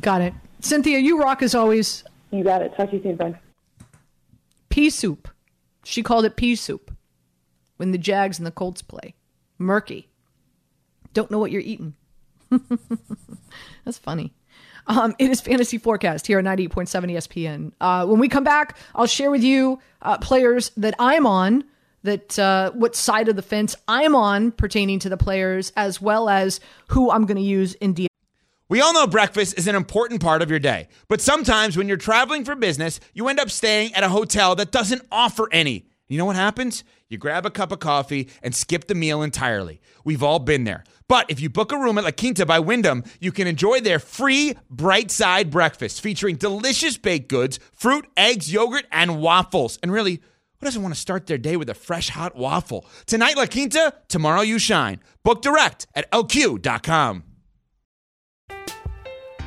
Got 0.00 0.22
it. 0.22 0.34
Cynthia, 0.60 0.98
you 0.98 1.20
rock 1.20 1.42
as 1.42 1.54
always. 1.54 2.04
You 2.30 2.44
got 2.44 2.62
it. 2.62 2.74
Talk 2.76 2.90
to 2.90 2.96
you 2.96 3.02
soon, 3.02 3.16
bye. 3.16 3.38
Pea 4.68 4.90
soup. 4.90 5.28
She 5.84 6.02
called 6.02 6.24
it 6.24 6.36
pea 6.36 6.54
soup 6.54 6.90
when 7.76 7.92
the 7.92 7.98
Jags 7.98 8.38
and 8.38 8.46
the 8.46 8.50
Colts 8.50 8.82
play. 8.82 9.14
Murky. 9.58 10.08
Don't 11.12 11.30
know 11.30 11.38
what 11.38 11.50
you're 11.50 11.62
eating. 11.62 11.94
That's 13.84 13.98
funny. 13.98 14.32
Um, 14.86 15.14
it 15.18 15.30
is 15.30 15.40
Fantasy 15.40 15.78
Forecast 15.78 16.26
here 16.26 16.38
on 16.38 16.44
98.7 16.44 17.12
ESPN. 17.12 17.72
Uh, 17.80 18.06
when 18.06 18.18
we 18.18 18.28
come 18.28 18.44
back, 18.44 18.76
I'll 18.94 19.06
share 19.06 19.30
with 19.30 19.42
you 19.42 19.80
uh, 20.02 20.18
players 20.18 20.70
that 20.76 20.94
I'm 20.98 21.26
on, 21.26 21.64
that 22.02 22.38
uh, 22.38 22.72
what 22.72 22.96
side 22.96 23.28
of 23.28 23.36
the 23.36 23.42
fence 23.42 23.76
I'm 23.86 24.14
on 24.14 24.52
pertaining 24.52 24.98
to 25.00 25.08
the 25.08 25.16
players, 25.16 25.72
as 25.76 26.00
well 26.00 26.28
as 26.28 26.60
who 26.88 27.10
I'm 27.10 27.26
going 27.26 27.36
to 27.36 27.42
use 27.42 27.74
in 27.74 27.92
D. 27.92 28.08
We 28.68 28.80
all 28.80 28.94
know 28.94 29.06
breakfast 29.06 29.58
is 29.58 29.66
an 29.66 29.74
important 29.74 30.22
part 30.22 30.42
of 30.42 30.50
your 30.50 30.60
day, 30.60 30.88
but 31.08 31.20
sometimes 31.20 31.76
when 31.76 31.88
you're 31.88 31.96
traveling 31.96 32.44
for 32.44 32.54
business, 32.54 33.00
you 33.12 33.26
end 33.26 33.40
up 33.40 33.50
staying 33.50 33.94
at 33.94 34.04
a 34.04 34.08
hotel 34.08 34.54
that 34.54 34.70
doesn't 34.70 35.02
offer 35.10 35.48
any. 35.50 35.86
You 36.06 36.18
know 36.18 36.24
what 36.24 36.36
happens? 36.36 36.84
You 37.08 37.18
grab 37.18 37.44
a 37.44 37.50
cup 37.50 37.72
of 37.72 37.80
coffee 37.80 38.28
and 38.42 38.54
skip 38.54 38.86
the 38.86 38.94
meal 38.94 39.22
entirely. 39.22 39.80
We've 40.04 40.22
all 40.22 40.38
been 40.38 40.62
there. 40.64 40.84
But 41.10 41.28
if 41.28 41.40
you 41.40 41.50
book 41.50 41.72
a 41.72 41.76
room 41.76 41.98
at 41.98 42.04
La 42.04 42.12
Quinta 42.12 42.46
by 42.46 42.60
Wyndham, 42.60 43.02
you 43.18 43.32
can 43.32 43.48
enjoy 43.48 43.80
their 43.80 43.98
free 43.98 44.54
bright 44.70 45.10
side 45.10 45.50
breakfast 45.50 46.00
featuring 46.00 46.36
delicious 46.36 46.96
baked 46.98 47.28
goods, 47.28 47.58
fruit, 47.72 48.06
eggs, 48.16 48.52
yogurt, 48.52 48.86
and 48.92 49.20
waffles. 49.20 49.76
And 49.82 49.92
really, 49.92 50.20
who 50.60 50.66
doesn't 50.66 50.80
want 50.80 50.94
to 50.94 51.00
start 51.00 51.26
their 51.26 51.36
day 51.36 51.56
with 51.56 51.68
a 51.68 51.74
fresh 51.74 52.10
hot 52.10 52.36
waffle? 52.36 52.86
Tonight, 53.06 53.36
La 53.36 53.46
Quinta, 53.46 53.92
tomorrow, 54.06 54.42
you 54.42 54.60
shine. 54.60 55.00
Book 55.24 55.42
direct 55.42 55.88
at 55.96 56.08
lq.com. 56.12 57.24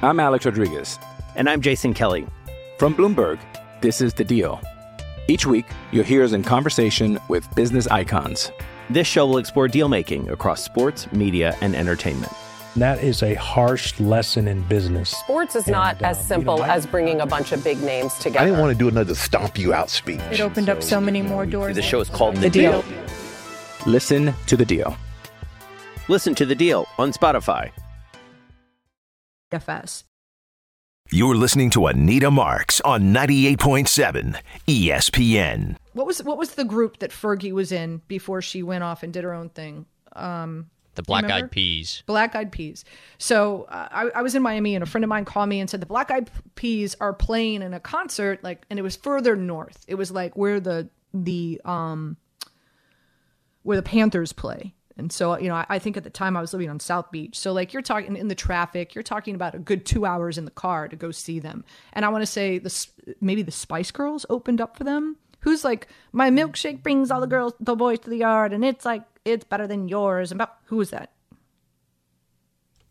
I'm 0.02 0.20
Alex 0.20 0.46
Rodriguez. 0.46 1.00
And 1.38 1.50
I'm 1.50 1.62
Jason 1.62 1.94
Kelly. 1.94 2.28
From 2.78 2.94
Bloomberg, 2.94 3.40
this 3.80 4.02
is 4.02 4.14
The 4.14 4.26
Deal. 4.26 4.60
Each 5.30 5.46
week, 5.46 5.68
you'll 5.94 6.04
hear 6.04 6.26
us 6.26 6.34
in 6.34 6.44
conversation 6.44 7.22
with 7.30 7.48
business 7.56 7.88
icons. 7.88 8.52
This 8.90 9.08
show 9.08 9.26
will 9.26 9.38
explore 9.38 9.68
deal 9.68 9.88
making 9.88 10.30
across 10.30 10.64
sports, 10.64 11.12
media, 11.12 11.56
and 11.62 11.76
entertainment. 11.76 12.32
That 12.76 13.04
is 13.04 13.22
a 13.22 13.36
harsh 13.36 14.00
lesson 14.00 14.48
in 14.48 14.64
business. 14.64 15.12
Sports 15.12 15.56
is 15.56 15.68
not 15.68 16.02
uh, 16.02 16.08
as 16.08 16.28
simple 16.28 16.64
as 16.64 16.86
bringing 16.88 17.22
a 17.22 17.26
bunch 17.26 17.52
of 17.52 17.64
big 17.64 17.80
names 17.82 18.16
together. 18.16 18.40
I 18.40 18.46
didn't 18.46 18.60
want 18.60 18.72
to 18.74 18.78
do 18.78 18.88
another 18.88 19.14
stomp 19.14 19.60
you 19.60 19.74
out 19.74 19.90
speech. 19.92 20.20
It 20.32 20.42
opened 20.42 20.70
up 20.70 20.82
so 20.82 21.00
many 21.00 21.22
more 21.22 21.46
doors. 21.46 21.76
The 21.76 21.84
show 21.84 22.00
is 22.00 22.10
called 22.10 22.36
The 22.38 22.42
The, 22.42 22.50
Deal. 22.50 22.82
deal. 22.82 23.04
Listen 23.86 24.34
to 24.48 24.58
The 24.58 24.66
Deal. 24.66 24.98
Listen 26.08 26.34
to 26.36 26.46
The 26.46 26.56
Deal 26.56 26.88
on 26.98 27.12
Spotify. 27.14 27.70
FS. 29.52 30.04
You're 31.12 31.36
listening 31.36 31.70
to 31.72 31.86
Anita 31.86 32.32
Marks 32.32 32.82
on 32.82 33.14
98.7 33.14 34.36
ESPN. 34.68 35.76
What 35.94 36.06
was 36.06 36.24
what 36.24 36.38
was 36.38 36.56
the 36.56 36.66
group 36.66 37.00
that 37.00 37.12
Fergie 37.12 37.52
was 37.52 37.72
in 37.72 38.02
before 38.08 38.42
she 38.42 38.64
went 38.64 38.84
off 38.84 39.04
and 39.04 39.14
did 39.14 39.24
her 39.24 39.34
own 39.34 39.50
thing? 39.50 39.86
Um, 40.16 40.70
The 40.96 41.04
Black? 41.04 41.26
Eyed 41.26 41.52
Peas. 41.52 42.04
Black 42.06 42.36
Eyed 42.36 42.52
Peas. 42.52 42.84
So 43.18 43.64
uh, 43.70 43.88
I, 43.92 44.10
I 44.16 44.22
was 44.22 44.36
in 44.36 44.42
Miami, 44.42 44.76
and 44.76 44.84
a 44.84 44.86
friend 44.86 45.04
of 45.04 45.10
mine 45.10 45.26
called 45.26 45.50
me 45.50 45.60
and 45.60 45.70
said 45.70 45.82
the 45.82 45.86
Black 45.86 46.12
Eyed 46.12 46.30
Peas 46.56 46.96
are 47.00 47.14
playing 47.14 47.62
in 47.62 47.74
a 47.74 47.80
concert, 47.80 48.44
like, 48.44 48.66
and 48.70 48.78
it 48.78 48.82
was 48.82 48.96
further 48.96 49.36
north. 49.36 49.86
It 49.88 49.96
was 49.96 50.12
like 50.12 50.36
where 50.36 50.60
the 50.60 50.90
the 51.14 51.62
um 51.64 52.18
where 53.64 53.78
the 53.78 53.84
Panthers 53.84 54.34
play. 54.34 54.74
And 54.96 55.12
so, 55.12 55.40
you 55.40 55.48
know, 55.48 55.56
I, 55.56 55.66
I 55.70 55.80
think 55.80 55.98
at 55.98 56.04
the 56.04 56.10
time 56.12 56.38
I 56.38 56.42
was 56.42 56.54
living 56.54 56.70
on 56.70 56.80
South 56.80 57.10
Beach. 57.12 57.38
So, 57.38 57.52
like, 57.52 57.74
you're 57.74 57.82
talking 57.82 58.16
in 58.16 58.28
the 58.28 58.36
traffic, 58.36 58.94
you're 58.94 59.04
talking 59.04 59.34
about 59.34 59.56
a 59.56 59.60
good 59.60 59.86
two 59.86 60.06
hours 60.06 60.38
in 60.38 60.46
the 60.46 60.52
car 60.52 60.88
to 60.88 60.96
go 60.96 61.10
see 61.10 61.40
them. 61.40 61.66
And 61.94 62.06
I 62.06 62.10
want 62.10 62.22
to 62.22 62.28
say 62.28 62.60
this 62.60 62.92
maybe 63.20 63.42
the 63.42 63.52
Spice 63.52 63.90
Girls 63.90 64.26
opened 64.30 64.62
up 64.62 64.78
for 64.78 64.84
them. 64.84 65.18
Who's 65.44 65.64
like, 65.64 65.88
my 66.12 66.30
milkshake 66.30 66.84
brings 66.84 67.12
all 67.12 67.22
the 67.22 67.28
girls, 67.28 67.54
the 67.60 67.76
boys 67.76 68.00
to 68.00 68.10
the 68.10 68.18
yard, 68.18 68.54
and 68.54 68.64
it's 68.64 68.86
like, 68.86 69.04
it's 69.26 69.44
better 69.44 69.68
than 69.68 69.88
yours. 69.88 70.32
And 70.32 70.40
about, 70.40 70.56
who 70.66 70.78
was 70.78 70.90
that? 70.90 71.12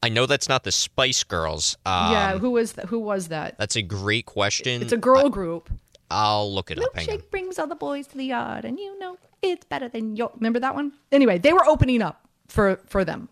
I 0.03 0.09
know 0.09 0.27
that's 0.27 0.49
not 0.49 0.65
the 0.65 0.73
Spice 0.73 1.23
Girls. 1.23 1.77
Um, 1.87 2.13
yeah, 2.13 2.39
who 2.39 2.51
was 2.51 2.73
that? 2.73 2.87
Who 2.87 2.99
was 2.99 3.29
that? 3.29 3.57
That's 3.57 3.77
a 3.77 3.83
great 3.83 4.27
question. 4.27 4.83
It's 4.83 4.93
a 4.93 4.97
girl 4.97 5.31
group. 5.31 5.71
I'll 6.11 6.53
look 6.53 6.71
it 6.71 6.79
up. 6.79 6.93
Milkshake 6.95 7.31
brings 7.31 7.59
all 7.59 7.69
the 7.69 7.77
boys 7.77 8.07
to 8.09 8.17
the 8.19 8.25
yard, 8.25 8.65
and 8.65 8.79
you 8.79 8.99
know 8.99 9.17
it's 9.41 9.65
better 9.65 9.89
than 9.89 10.17
your. 10.17 10.33
Remember 10.35 10.59
that 10.59 10.75
one? 10.75 10.93
Anyway, 11.13 11.39
they 11.39 11.53
were 11.53 11.65
opening 11.65 12.03
up 12.03 12.29
for 12.49 12.81
for 12.87 13.05
them, 13.05 13.29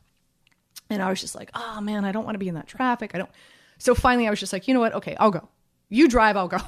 and 0.89 1.03
I 1.03 1.11
was 1.11 1.21
just 1.21 1.35
like, 1.35 1.51
oh 1.55 1.81
man, 1.81 2.05
I 2.05 2.13
don't 2.13 2.25
want 2.25 2.37
to 2.37 2.39
be 2.39 2.49
in 2.49 2.55
that 2.55 2.69
traffic. 2.69 3.15
I 3.15 3.19
don't. 3.19 3.31
So 3.79 3.95
finally, 3.95 4.27
I 4.29 4.31
was 4.31 4.41
just 4.41 4.53
like, 4.53 4.69
you 4.69 4.73
know 4.73 4.81
what? 4.81 4.95
Okay, 4.95 5.17
I'll 5.19 5.31
go. 5.31 5.49
You 5.89 6.09
drive, 6.09 6.37
I'll 6.37 6.49
go. 6.49 6.59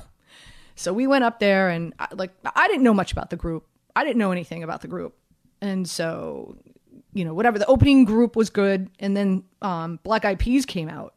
So 0.75 0.93
we 0.93 1.07
went 1.07 1.25
up 1.25 1.39
there, 1.41 1.69
and 1.69 1.95
I, 1.99 2.09
like 2.13 2.33
I 2.45 2.67
didn't 2.69 2.83
know 2.83 2.95
much 2.95 3.13
about 3.13 3.31
the 3.31 3.37
group. 3.37 3.67
I 3.95 4.05
didn't 4.05 4.19
know 4.19 4.33
anything 4.33 4.63
about 4.63 4.81
the 4.81 4.89
group, 4.89 5.15
and 5.61 5.89
so 5.89 6.57
you 7.13 7.25
know 7.25 7.35
whatever 7.35 7.59
the 7.59 7.67
opening 7.67 8.05
group 8.05 8.37
was 8.37 8.51
good, 8.51 8.91
and 8.99 9.17
then 9.17 9.45
um, 9.61 9.99
Black 10.03 10.25
Eyed 10.25 10.39
Peas 10.39 10.67
came 10.67 10.89
out, 10.89 11.15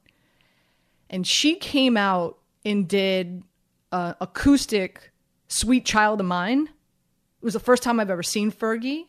and 1.09 1.25
she 1.25 1.55
came 1.55 1.97
out 1.97 2.37
and 2.65 2.87
did 2.87 3.43
uh, 3.91 4.13
acoustic 4.19 5.11
"Sweet 5.47 5.85
Child 5.85 6.19
of 6.19 6.25
Mine." 6.25 6.67
It 6.67 7.45
was 7.45 7.53
the 7.53 7.59
first 7.59 7.83
time 7.83 7.99
I've 7.99 8.09
ever 8.09 8.23
seen 8.23 8.51
Fergie. 8.51 9.05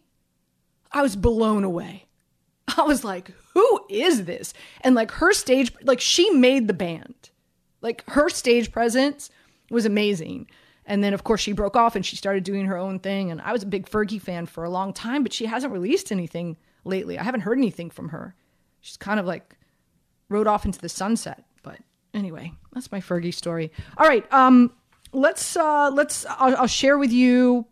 I 0.93 1.03
was 1.03 1.17
blown 1.17 1.65
away. 1.65 2.07
I 2.77 2.83
was 2.83 3.05
like, 3.05 3.33
who 3.55 3.81
is 3.89 4.25
this? 4.25 4.53
And 4.81 4.95
like 4.95 5.11
her 5.13 5.33
stage, 5.33 5.73
like 5.83 6.01
she 6.01 6.31
made 6.31 6.69
the 6.69 6.75
band. 6.75 7.31
Like 7.81 8.05
her 8.11 8.29
stage 8.29 8.73
presence 8.73 9.31
was 9.71 9.85
amazing. 9.85 10.49
And 10.85 11.03
then, 11.03 11.15
of 11.15 11.25
course, 11.25 11.41
she 11.41 11.53
broke 11.53 11.77
off 11.77 11.97
and 11.97 12.07
she 12.07 12.17
started 12.17 12.45
doing 12.45 12.67
her 12.67 12.77
own 12.77 13.01
thing. 13.01 13.31
And 13.31 13.41
I 13.41 13.53
was 13.53 13.63
a 13.63 13.67
big 13.67 13.89
Fergie 13.89 14.21
fan 14.21 14.47
for 14.47 14.65
a 14.65 14.71
long 14.71 14.93
time, 14.93 15.23
but 15.23 15.33
she 15.33 15.47
hasn't 15.47 15.73
released 15.73 16.13
anything 16.13 16.57
lately. 16.85 17.19
I 17.19 17.25
haven't 17.25 17.41
heard 17.41 17.59
anything 17.59 17.91
from 17.91 18.11
her. 18.11 18.35
She's 18.81 18.97
kind 18.97 19.19
of 19.19 19.27
like 19.27 19.57
rode 20.29 20.47
off 20.47 20.65
into 20.65 20.79
the 20.79 20.89
sunset. 20.89 21.45
But 21.63 21.79
anyway, 22.15 22.53
that's 22.73 22.93
my 22.93 23.01
Fergie 23.01 23.35
story. 23.35 23.73
All 23.99 24.07
right, 24.07 24.31
um, 24.33 24.73
let's 25.13 25.57
uh, 25.57 25.91
let's 25.93 26.25
I'll, 26.27 26.57
I'll 26.57 26.67
share 26.69 26.99
with 26.99 27.13
you 27.13 27.67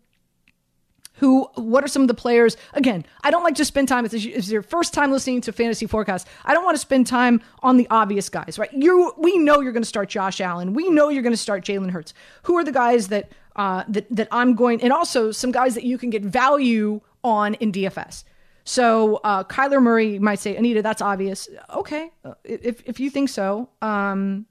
who 1.17 1.43
what 1.55 1.83
are 1.83 1.87
some 1.87 2.01
of 2.01 2.07
the 2.07 2.13
players 2.13 2.57
again 2.73 3.05
i 3.23 3.31
don't 3.31 3.43
like 3.43 3.55
to 3.55 3.65
spend 3.65 3.87
time 3.87 4.05
if 4.05 4.13
it's 4.13 4.49
your 4.49 4.61
first 4.61 4.93
time 4.93 5.11
listening 5.11 5.41
to 5.41 5.51
fantasy 5.51 5.85
forecast 5.85 6.27
i 6.45 6.53
don't 6.53 6.63
want 6.63 6.75
to 6.75 6.81
spend 6.81 7.07
time 7.07 7.41
on 7.63 7.77
the 7.77 7.87
obvious 7.89 8.29
guys 8.29 8.57
right 8.57 8.71
you 8.73 9.13
we 9.17 9.37
know 9.37 9.61
you're 9.61 9.71
going 9.71 9.83
to 9.83 9.87
start 9.87 10.09
josh 10.09 10.41
allen 10.41 10.73
we 10.73 10.89
know 10.89 11.09
you're 11.09 11.23
going 11.23 11.33
to 11.33 11.37
start 11.37 11.63
jalen 11.63 11.91
hurts 11.91 12.13
who 12.43 12.57
are 12.57 12.63
the 12.63 12.71
guys 12.71 13.07
that 13.09 13.31
uh 13.55 13.83
that 13.87 14.05
that 14.09 14.27
i'm 14.31 14.55
going 14.55 14.81
and 14.81 14.91
also 14.91 15.31
some 15.31 15.51
guys 15.51 15.75
that 15.75 15.83
you 15.83 15.97
can 15.97 16.09
get 16.09 16.23
value 16.23 17.01
on 17.23 17.53
in 17.55 17.71
dfs 17.71 18.23
so 18.67 19.17
uh, 19.23 19.43
Kyler 19.43 19.79
Murray 19.79 20.17
might 20.17 20.39
say, 20.39 20.55
Anita, 20.55 20.81
that's 20.81 20.99
obvious. 20.99 21.47
Okay, 21.69 22.11
uh, 22.23 22.33
if 22.43 22.81
if 22.87 22.99
you 22.99 23.11
think 23.11 23.29
so. 23.29 23.69
Um, 23.79 24.47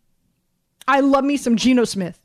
I 0.87 1.01
love 1.01 1.25
me 1.25 1.37
some 1.37 1.57
Geno 1.57 1.85
Smith 1.85 2.21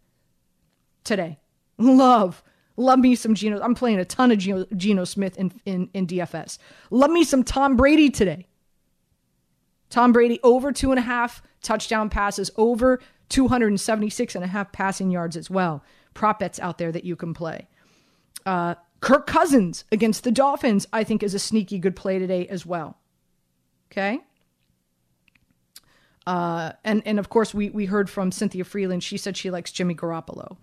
today. 1.04 1.40
Love 1.78 2.44
Love 2.80 3.00
me 3.00 3.14
some 3.14 3.36
Geno. 3.36 3.60
I'm 3.62 3.76
playing 3.76 4.00
a 4.00 4.06
ton 4.06 4.32
of 4.32 4.38
Geno, 4.38 4.66
Geno 4.76 5.04
Smith 5.04 5.38
in, 5.38 5.52
in, 5.66 5.90
in 5.94 6.08
DFS. 6.08 6.58
Love 6.90 7.12
me 7.12 7.26
some 7.26 7.44
Tom 7.44 7.76
Brady 7.76 8.10
today. 8.10 8.48
Tom 9.90 10.14
Brady 10.14 10.40
over 10.44 10.72
two 10.72 10.92
and 10.92 10.98
a 10.98 11.04
half 11.04 11.44
touchdown 11.62 12.10
passes, 12.10 12.50
over 12.56 13.02
276 13.28 14.34
and 14.34 14.46
a 14.46 14.48
half 14.48 14.72
passing 14.72 15.12
yards 15.12 15.36
as 15.36 15.50
well. 15.50 15.84
Prop 16.14 16.40
bets 16.40 16.58
out 16.58 16.78
there 16.78 16.92
that 16.94 17.04
you 17.04 17.18
can 17.18 17.34
play. 17.34 17.68
Uh, 18.46 18.76
Kirk 19.02 19.28
Cousins 19.28 19.84
against 19.92 20.24
the 20.24 20.32
Dolphins, 20.32 20.88
I 20.94 21.04
think, 21.04 21.22
is 21.22 21.34
a 21.34 21.40
sneaky 21.40 21.80
good 21.80 21.98
play 21.98 22.18
today 22.18 22.48
as 22.48 22.66
well. 22.66 22.98
Okay. 23.92 24.22
Uh, 26.26 26.72
and 26.86 27.02
and 27.06 27.20
of 27.20 27.28
course 27.28 27.54
we 27.54 27.72
we 27.72 27.86
heard 27.86 28.10
from 28.10 28.32
Cynthia 28.32 28.64
Frelund. 28.64 29.02
She 29.02 29.18
said 29.18 29.36
she 29.36 29.52
likes 29.52 29.72
Jimmy 29.72 29.96
Garoppolo. 29.96 30.56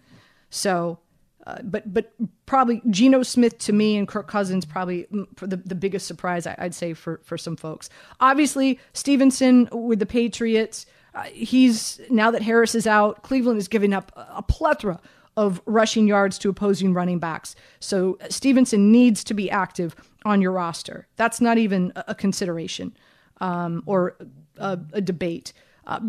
So, 0.48 1.00
uh, 1.46 1.62
but 1.62 1.92
but 1.92 2.12
probably 2.46 2.82
Geno 2.90 3.22
Smith 3.22 3.59
to 3.59 3.72
me 3.72 3.96
and 3.96 4.09
Kirk 4.09 4.26
Cousins 4.26 4.64
probably 4.64 5.06
the, 5.40 5.56
the 5.56 5.74
biggest 5.74 6.06
surprise 6.06 6.46
I, 6.46 6.56
would 6.61 6.74
say 6.74 6.92
for 6.92 7.20
for 7.24 7.38
some 7.38 7.56
folks. 7.56 7.88
Obviously 8.20 8.80
Stevenson 8.92 9.68
with 9.72 10.00
the 10.00 10.06
Patriots. 10.06 10.87
Uh, 11.14 11.22
he's 11.22 12.00
now 12.11 12.30
that 12.30 12.42
Harris 12.42 12.74
is 12.74 12.87
out, 12.87 13.22
Cleveland 13.22 13.59
is 13.59 13.68
giving 13.68 13.94
up 13.94 14.12
a, 14.16 14.26
a 14.37 14.42
plethora 14.42 15.00
of 15.37 15.61
rushing 15.66 16.06
yards 16.09 16.38
to 16.38 16.48
opposing 16.48 16.94
running 16.94 17.18
backs. 17.18 17.54
So 17.78 18.18
Stevenson 18.28 18.90
needs 18.90 19.22
to 19.24 19.35
be 19.35 19.50
active 19.50 19.94
on 20.24 20.42
your 20.42 20.52
roster. 20.52 21.06
That's 21.16 21.40
not 21.40 21.59
even 21.59 21.92
a, 21.94 22.04
a 22.09 22.14
consideration 22.14 22.96
um, 23.40 23.82
or 23.87 24.16
a, 24.59 24.78
a 24.92 25.00
debate. 25.00 25.52
Uh, 25.87 26.00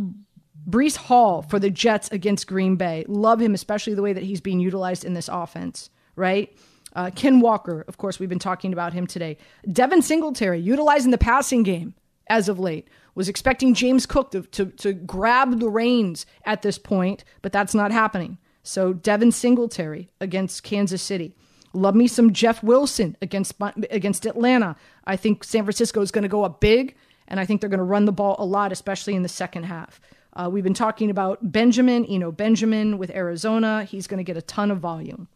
Breece 0.70 0.98
Hall 0.98 1.42
for 1.42 1.60
the 1.60 1.70
Jets 1.70 2.10
against 2.12 2.48
Green 2.48 2.76
Bay. 2.76 3.06
Love 3.08 3.42
him, 3.42 3.54
especially 3.54 3.94
the 3.94 4.02
way 4.02 4.14
that 4.14 4.24
he's 4.24 4.42
being 4.42 4.60
utilized 4.60 5.06
in 5.06 5.14
this 5.14 5.30
offense, 5.32 5.90
right? 6.16 6.56
Uh, 6.94 7.12
Ken 7.14 7.40
Walker, 7.40 7.86
of 7.88 7.98
course, 7.98 8.20
we've 8.20 8.30
been 8.30 8.40
talking 8.40 8.74
about 8.74 8.94
him 8.94 9.06
today. 9.06 9.38
Devin 9.72 10.02
Singletary, 10.02 10.60
utilizing 10.60 11.12
the 11.12 11.18
passing 11.18 11.64
game 11.64 11.94
as 12.28 12.50
of 12.50 12.60
late, 12.60 12.88
was 13.16 13.30
expecting 13.30 13.74
James 13.74 14.06
Cook 14.06 14.32
to, 14.32 14.42
to, 14.42 14.66
to 14.66 14.94
grab 14.94 15.60
the 15.60 15.70
reins 15.70 16.26
at 16.46 16.62
this 16.62 16.78
point, 16.78 17.24
but 17.42 17.52
that's 17.52 17.76
not 17.76 17.92
happening. 17.92 18.38
So 18.64 18.94
Devin 18.94 19.32
Singletary 19.32 20.10
against 20.20 20.64
Kansas 20.64 21.02
City. 21.02 21.34
Love 21.74 21.96
me 21.96 22.08
some 22.08 22.34
Jeff 22.34 22.64
Wilson 22.64 23.16
against 23.22 23.54
against 23.92 24.26
Atlanta. 24.26 24.76
I 25.06 25.16
think 25.16 25.44
San 25.44 25.64
Francisco 25.64 26.02
is 26.02 26.12
going 26.12 26.24
to 26.24 26.28
go 26.28 26.44
up 26.44 26.60
big, 26.60 26.96
and 27.28 27.40
I 27.40 27.46
think 27.46 27.62
they're 27.62 27.70
going 27.70 27.78
to 27.78 27.84
run 27.84 28.06
the 28.06 28.12
ball 28.12 28.36
a 28.40 28.46
lot, 28.46 28.72
especially 28.72 29.16
in 29.16 29.24
the 29.24 29.30
second 29.30 29.64
half. 29.64 30.02
Uh, 30.38 30.48
we've 30.50 30.64
been 30.64 30.74
talking 30.76 31.10
about 31.10 31.52
Benjamin, 31.52 32.06
Eno 32.06 32.32
Benjamin 32.32 33.00
with 33.00 33.10
Arizona. 33.10 33.84
He's 33.86 34.06
going 34.06 34.20
to 34.20 34.24
get 34.24 34.38
a 34.38 34.42
ton 34.44 34.70
of 34.70 34.78
volume. 34.78 35.28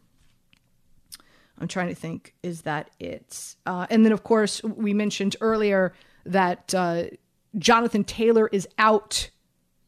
I'm 1.58 1.66
trying 1.66 1.88
to 1.88 1.94
think, 1.94 2.34
is 2.42 2.62
that 2.62 2.90
it? 3.00 3.56
Uh, 3.66 3.86
and 3.90 4.04
then, 4.04 4.12
of 4.12 4.22
course, 4.22 4.62
we 4.62 4.94
mentioned 4.94 5.34
earlier 5.40 5.92
that 6.24 6.72
uh, 6.72 7.04
Jonathan 7.58 8.04
Taylor 8.04 8.48
is 8.52 8.68
out. 8.78 9.28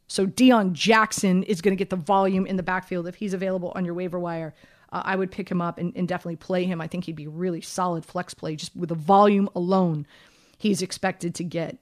So 0.08 0.26
Deon 0.26 0.72
Jackson 0.72 1.44
is 1.44 1.60
going 1.60 1.72
to 1.72 1.78
get 1.78 1.90
the 1.90 1.96
volume 1.96 2.44
in 2.44 2.56
the 2.56 2.62
backfield 2.64 3.06
if 3.06 3.14
he's 3.14 3.34
available 3.34 3.72
on 3.76 3.84
your 3.84 3.94
waiver 3.94 4.18
wire. 4.18 4.52
Uh, 4.92 5.02
I 5.04 5.14
would 5.14 5.30
pick 5.30 5.48
him 5.48 5.60
up 5.60 5.78
and, 5.78 5.92
and, 5.96 6.06
definitely 6.06 6.36
play 6.36 6.64
him. 6.64 6.80
I 6.80 6.86
think 6.86 7.04
he'd 7.04 7.16
be 7.16 7.26
really 7.26 7.60
solid 7.60 8.04
flex 8.04 8.34
play 8.34 8.54
just 8.54 8.76
with 8.76 8.90
the 8.90 8.94
volume 8.94 9.48
alone 9.56 10.06
he's 10.58 10.82
expected 10.82 11.34
to 11.36 11.44
get. 11.44 11.78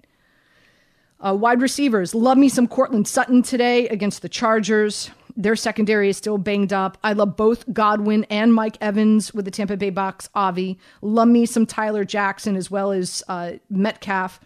Uh, 1.25 1.35
wide 1.35 1.63
receivers, 1.63 2.15
love 2.17 2.37
me 2.37 2.49
some 2.49 2.67
Courtland 2.67 3.07
Sutton 3.07 3.43
today 3.43 3.87
against 3.89 4.23
the 4.23 4.29
Chargers. 4.29 5.09
Their 5.37 5.55
secondary 5.55 6.09
is 6.09 6.17
still 6.17 6.37
banged 6.37 6.73
up. 6.73 6.99
I 7.05 7.13
love 7.13 7.37
both 7.37 7.71
Godwin 7.73 8.25
and 8.25 8.53
Mike 8.53 8.77
Evans 8.81 9.33
with 9.33 9.45
the 9.45 9.51
Tampa 9.53 9.77
Bay 9.77 9.93
Bucs. 9.93 10.29
Avi, 10.35 10.79
love 11.01 11.29
me 11.29 11.47
some 11.47 11.65
Tyler 11.65 12.05
Jackson 12.05 12.57
as 12.57 12.71
well 12.71 12.91
as 12.91 13.23
uh, 13.29 13.53
Metcalf 13.71 14.41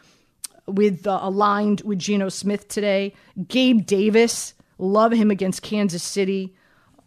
with 0.66 1.06
uh, 1.06 1.18
aligned 1.22 1.80
with 1.80 1.98
Geno 1.98 2.28
Smith 2.28 2.68
today. 2.68 3.14
Gabe 3.48 3.86
Davis, 3.86 4.52
love 4.78 5.12
him 5.12 5.30
against 5.30 5.62
Kansas 5.62 6.02
City. 6.02 6.54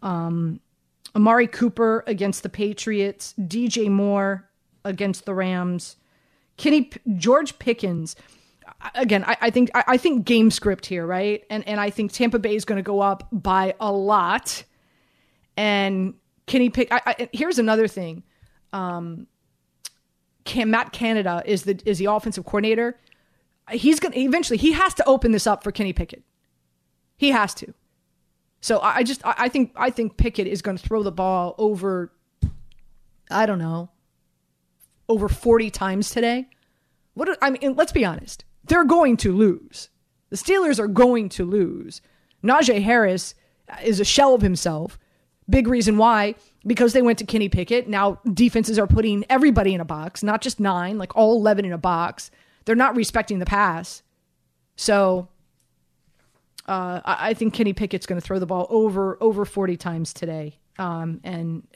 Um, 0.02 0.60
Amari 1.16 1.48
Cooper 1.48 2.04
against 2.08 2.42
the 2.42 2.50
Patriots. 2.50 3.36
DJ 3.40 3.90
Moore 3.90 4.50
against 4.84 5.26
the 5.26 5.34
Rams. 5.36 5.96
Kenny 6.58 6.90
George 7.18 7.60
Pickens 7.60 8.16
again, 8.96 9.24
I, 9.26 9.38
I 9.42 9.50
think 9.50 9.72
I, 9.76 9.84
I, 9.88 9.98
think 9.98 10.26
game 10.26 10.52
script 10.52 10.86
here, 10.86 11.06
right? 11.06 11.44
And 11.50 11.68
and 11.68 11.80
I 11.80 11.90
think 11.90 12.12
Tampa 12.12 12.40
Bay 12.40 12.56
is 12.56 12.66
going 12.66 12.78
to 12.78 12.84
go 12.84 13.02
up 13.02 13.28
by 13.32 13.76
a 13.80 13.92
lot. 13.92 14.64
And 15.58 16.14
can 16.48 16.62
he 16.62 16.70
pick? 16.70 16.88
I, 16.92 17.30
here's 17.34 17.60
another 17.60 17.88
thing. 17.88 18.24
Um, 18.72 19.28
can 20.46 20.72
Matt 20.72 20.94
Canada 20.94 21.44
is 21.46 21.64
the 21.64 21.80
is 21.86 21.98
the 21.98 22.06
offensive 22.06 22.46
coordinator. 22.46 22.98
He's 23.72 24.00
gonna 24.00 24.16
eventually 24.18 24.58
he 24.58 24.72
has 24.72 24.94
to 24.96 25.06
open 25.06 25.32
this 25.32 25.46
up 25.46 25.64
for 25.64 25.72
Kenny 25.72 25.94
Pickett. 25.94 26.24
He 27.18 27.32
has 27.32 27.54
to. 27.56 27.74
So 28.62 28.80
I, 28.82 29.04
just 29.04 29.26
I, 29.26 29.36
I 29.38 29.50
think 29.50 29.74
I 29.76 29.90
think 29.90 30.18
Pickett 30.18 30.48
is 30.48 30.62
going 30.62 30.78
to 30.78 30.84
throw 30.84 31.04
the 31.04 31.12
ball 31.12 31.56
over. 31.58 32.12
I 33.30 33.46
don't 33.46 33.60
know. 33.60 33.90
Over 35.08 35.28
forty 35.28 35.70
times 35.70 36.10
today. 36.10 36.48
What 37.14 37.38
I 37.42 37.50
mean, 37.50 37.76
let's 37.76 37.92
be 37.92 38.06
honest 38.06 38.46
they're 38.70 38.86
going 38.86 39.18
to 39.18 39.36
lose. 39.36 39.90
The 40.30 40.38
Steelers 40.38 40.80
are 40.80 40.88
going 40.88 41.30
to 41.30 41.44
lose. 41.44 42.02
Najee 42.44 42.82
Harris 42.82 43.36
is 43.84 44.00
a 44.00 44.06
shell 44.06 44.34
of 44.34 44.42
himself. 44.42 44.98
Big 45.50 45.68
reason 45.68 45.98
why, 45.98 46.36
because 46.66 46.94
they 46.94 47.02
went 47.02 47.18
to 47.20 47.26
Kenny 47.26 47.50
Pickett. 47.50 47.88
Now 47.88 48.20
defenses 48.34 48.78
are 48.78 48.88
putting 48.88 49.26
everybody 49.30 49.74
in 49.74 49.82
a 49.82 49.86
box, 49.86 50.24
not 50.24 50.42
just 50.42 50.60
nine, 50.60 50.98
like 50.98 51.16
all 51.16 51.36
11 51.38 51.66
in 51.66 51.74
a 51.74 51.78
box. 51.78 52.30
They're 52.66 52.76
not 52.76 52.96
respecting 52.96 53.40
the 53.40 53.46
pass. 53.46 54.04
So 54.76 55.28
uh, 56.68 57.02
I 57.04 57.34
think 57.34 57.56
Kenny 57.56 57.74
Pickett's 57.74 58.06
going 58.06 58.22
to 58.22 58.26
throw 58.26 58.38
the 58.38 58.46
ball 58.46 58.68
over 58.70 59.18
over 59.22 59.44
40 59.44 59.76
times 59.76 60.14
today. 60.14 60.60
Um, 60.78 61.20
and 61.24 61.68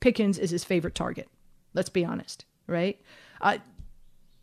Pickens 0.00 0.38
is 0.38 0.50
his 0.50 0.64
favorite 0.64 0.94
target. 0.94 1.28
Let's 1.72 1.88
be 1.88 2.04
honest, 2.04 2.44
right? 2.66 3.00
Uh, 3.40 3.58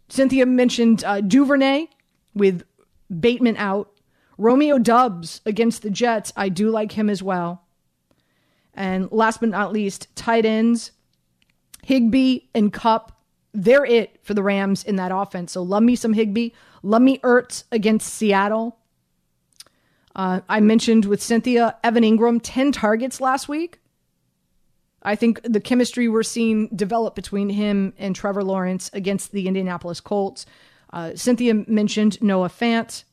Cynthia 0.07 0.45
mentioned 0.45 1.03
uh, 1.03 1.21
Duvernay 1.21 1.87
with 2.33 2.63
Bateman 3.19 3.57
out. 3.57 3.91
Romeo 4.37 4.77
Doubs 4.77 5.41
against 5.45 5.81
the 5.81 5.89
Jets. 5.89 6.33
I 6.35 6.49
do 6.49 6.69
like 6.69 6.91
him 6.91 7.09
as 7.09 7.23
well. 7.23 7.63
And 8.73 9.09
last 9.11 9.39
but 9.39 9.49
not 9.49 9.71
least, 9.71 10.13
tight 10.15 10.45
ends, 10.45 10.91
Higbee 11.83 12.39
and 12.53 12.73
Kupp, 12.73 13.17
They're 13.53 13.85
it 13.85 14.19
for 14.23 14.33
the 14.33 14.43
Rams 14.43 14.83
in 14.83 14.97
that 14.97 15.13
offense. 15.13 15.53
So 15.53 15.63
love 15.63 15.83
me 15.83 15.95
some 15.95 16.13
Higbee. 16.13 16.49
Love 16.83 17.01
me 17.01 17.19
Ertz 17.19 17.63
against 17.71 18.13
Seattle. 18.13 18.77
Uh, 20.15 20.41
I 20.47 20.59
mentioned 20.59 21.05
with 21.05 21.21
Cynthia, 21.21 21.77
Evan 21.83 22.03
Engram, 22.03 22.39
10 22.41 22.71
targets 22.71 23.21
last 23.21 23.47
week. 23.47 23.79
I 25.05 25.15
think 25.15 25.39
the 25.43 25.61
chemistry 25.61 26.07
we're 26.07 26.23
seeing 26.23 26.67
develop 26.75 27.15
between 27.15 27.49
him 27.49 27.93
and 27.97 28.15
Trevor 28.15 28.43
Lawrence 28.43 28.89
against 28.91 29.31
the 29.31 29.47
Indianapolis 29.47 30.01
Colts. 30.01 30.45
Uh, 30.91 31.11
Cynthia 31.15 31.53
mentioned 31.67 32.21
Noah 32.21 32.49
Fant. 32.49 33.03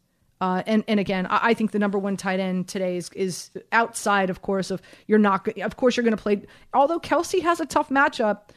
Uh, 0.40 0.62
and 0.66 0.82
and 0.88 0.99
again, 0.99 1.26
I, 1.26 1.51
I, 1.51 1.55
think 1.55 1.70
the 1.70 1.78
number 1.78 1.99
one 1.99 2.16
tight 2.16 2.40
end 2.40 2.66
today 2.66 2.97
is 2.97 3.11
is 3.11 3.51
outside, 3.70 4.28
of 4.28 4.43
course, 4.43 4.72
of 4.72 4.82
you're 5.07 5.20
not. 5.20 5.47
Of 5.59 5.76
course, 5.76 5.97
you're 5.97 6.03
going 6.03 6.16
to 6.16 6.22
play. 6.22 6.43
Although 6.74 6.99
Kelce 6.99 7.40
has 7.43 7.61
a 7.61 7.66
tough 7.66 7.90
matchup, 7.90 8.49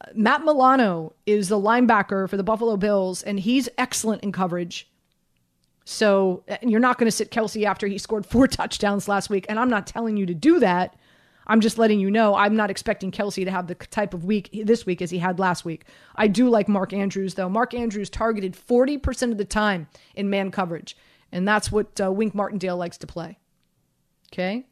uh, 0.00 0.06
Matt 0.14 0.44
Milano 0.44 1.14
is 1.26 1.48
the 1.48 1.60
linebacker 1.60 2.28
for 2.28 2.36
the 2.36 2.42
Buffalo 2.42 2.76
Bills, 2.76 3.22
and 3.22 3.38
he's 3.38 3.68
excellent 3.78 4.24
in 4.24 4.32
coverage. 4.32 4.90
So 5.84 6.42
you're 6.60 6.80
not 6.80 6.98
going 6.98 7.06
to 7.06 7.16
sit 7.16 7.30
Kelce 7.30 7.64
after 7.64 7.86
he 7.86 7.98
scored 7.98 8.26
four 8.26 8.48
touchdowns 8.48 9.06
last 9.06 9.30
week, 9.30 9.46
and 9.48 9.60
I'm 9.60 9.70
not 9.70 9.86
telling 9.86 10.16
you 10.16 10.26
to 10.26 10.34
do 10.34 10.58
that. 10.58 10.96
I'm 11.48 11.60
just 11.60 11.78
letting 11.78 11.98
you 11.98 12.10
know 12.10 12.34
I'm 12.34 12.56
not 12.56 12.70
expecting 12.70 13.10
Kelce 13.10 13.44
to 13.44 13.50
have 13.50 13.66
the 13.66 13.74
type 13.74 14.12
of 14.12 14.24
week 14.24 14.50
this 14.64 14.84
week 14.84 15.00
as 15.00 15.10
he 15.10 15.18
had 15.18 15.38
last 15.38 15.64
week. 15.64 15.84
I 16.16 16.28
do 16.28 16.48
like 16.48 16.68
Mark 16.68 16.92
Andrews, 16.92 17.34
though. 17.34 17.48
Mark 17.48 17.72
Andrews 17.74 18.10
targeted 18.10 18.54
40% 18.54 19.32
of 19.32 19.38
the 19.38 19.44
time 19.44 19.88
in 20.14 20.28
man 20.28 20.50
coverage, 20.50 20.96
and 21.32 21.48
that's 21.48 21.72
what 21.72 22.00
uh, 22.00 22.12
Wink 22.12 22.34
Martindale 22.34 22.76
likes 22.76 22.98
to 22.98 23.06
play. 23.06 23.38
Okay? 24.32 24.66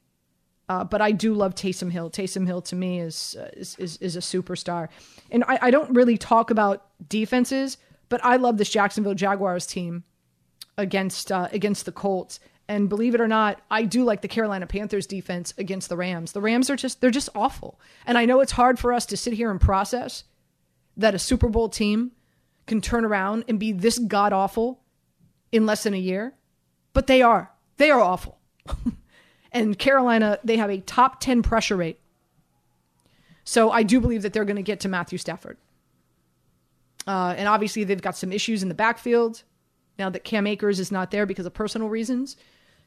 Uh, 0.69 0.85
but 0.85 1.01
I 1.01 1.13
do 1.13 1.33
love 1.33 1.55
Taysom 1.55 1.93
Hill. 1.93 2.11
Taysom 2.11 2.47
Hill 2.47 2.61
to 2.63 2.77
me 2.77 3.01
is, 3.01 3.37
uh, 3.39 3.49
is, 3.57 3.77
is, 3.79 3.97
is, 3.99 4.17
a 4.17 4.21
superstar. 4.21 4.89
And 5.31 5.45
I, 5.45 5.59
I 5.63 5.71
don't 5.71 5.95
really 5.95 6.19
talk 6.19 6.51
about 6.51 6.87
defenses, 7.09 7.79
but 8.09 8.23
I 8.25 8.37
love 8.37 8.59
this 8.59 8.69
Jacksonville 8.69 9.15
Jaguars 9.15 9.67
team 9.67 10.03
against 10.77 11.31
uh, 11.31 11.49
against 11.53 11.87
the 11.87 11.93
Colts. 11.93 12.41
And 12.69 12.89
believe 12.89 13.15
it 13.15 13.21
or 13.21 13.29
not, 13.29 13.61
I 13.71 13.85
do 13.85 14.03
like 14.03 14.23
the 14.23 14.29
Carolina 14.29 14.67
Panthers 14.67 15.07
defense 15.07 15.55
against 15.57 15.89
the 15.89 15.97
Rams. 15.97 16.33
The 16.33 16.41
Rams 16.41 16.69
are 16.69 16.77
just 16.77 17.01
they're 17.01 17.11
just 17.11 17.29
awful. 17.35 17.79
And 18.07 18.19
I 18.19 18.25
know 18.25 18.41
it's 18.41 18.53
hard 18.53 18.79
for 18.79 18.93
us 18.93 19.07
to 19.07 19.17
sit 19.17 19.35
here 19.35 19.51
and 19.51 19.61
process 19.61 20.25
that 20.97 21.15
a 21.15 21.19
Super 21.19 21.49
Bowl 21.49 21.69
team 21.69 22.13
can 22.67 22.81
turn 22.81 23.05
around 23.05 23.45
and 23.47 23.61
be 23.61 23.71
this 23.71 23.99
god 23.99 24.33
awful 24.33 24.81
in 25.53 25.67
less 25.67 25.85
than 25.85 25.95
a 25.95 25.99
year, 25.99 26.35
but 26.93 27.07
they 27.07 27.23
are. 27.23 27.53
They 27.77 27.91
are 27.91 28.01
awful. 28.01 28.39
and 29.53 29.79
Carolina, 29.79 30.41
they 30.43 30.57
have 30.57 30.71
a 30.71 30.81
top 30.81 31.21
10 31.21 31.43
pressure 31.43 31.77
rate. 31.77 32.01
So 33.45 33.71
I 33.71 33.85
do 33.85 34.01
believe 34.01 34.23
that 34.23 34.33
they're 34.33 34.45
going 34.45 34.57
to 34.57 34.63
get 34.63 34.81
to 34.81 34.89
Matthew 34.89 35.19
Stafford. 35.19 35.57
Uh, 37.07 37.35
and 37.37 37.47
obviously, 37.47 37.85
they've 37.85 38.03
got 38.03 38.17
some 38.17 38.33
issues 38.33 38.65
in 38.65 38.69
the 38.69 38.75
backfield 38.75 39.45
now 39.99 40.11
that 40.11 40.25
Cam 40.25 40.49
Akers 40.49 40.81
is 40.81 40.91
not 40.91 41.13
there 41.13 41.27
because 41.27 41.47
of 41.47 41.55
personal 41.55 41.89
reasons 41.89 42.37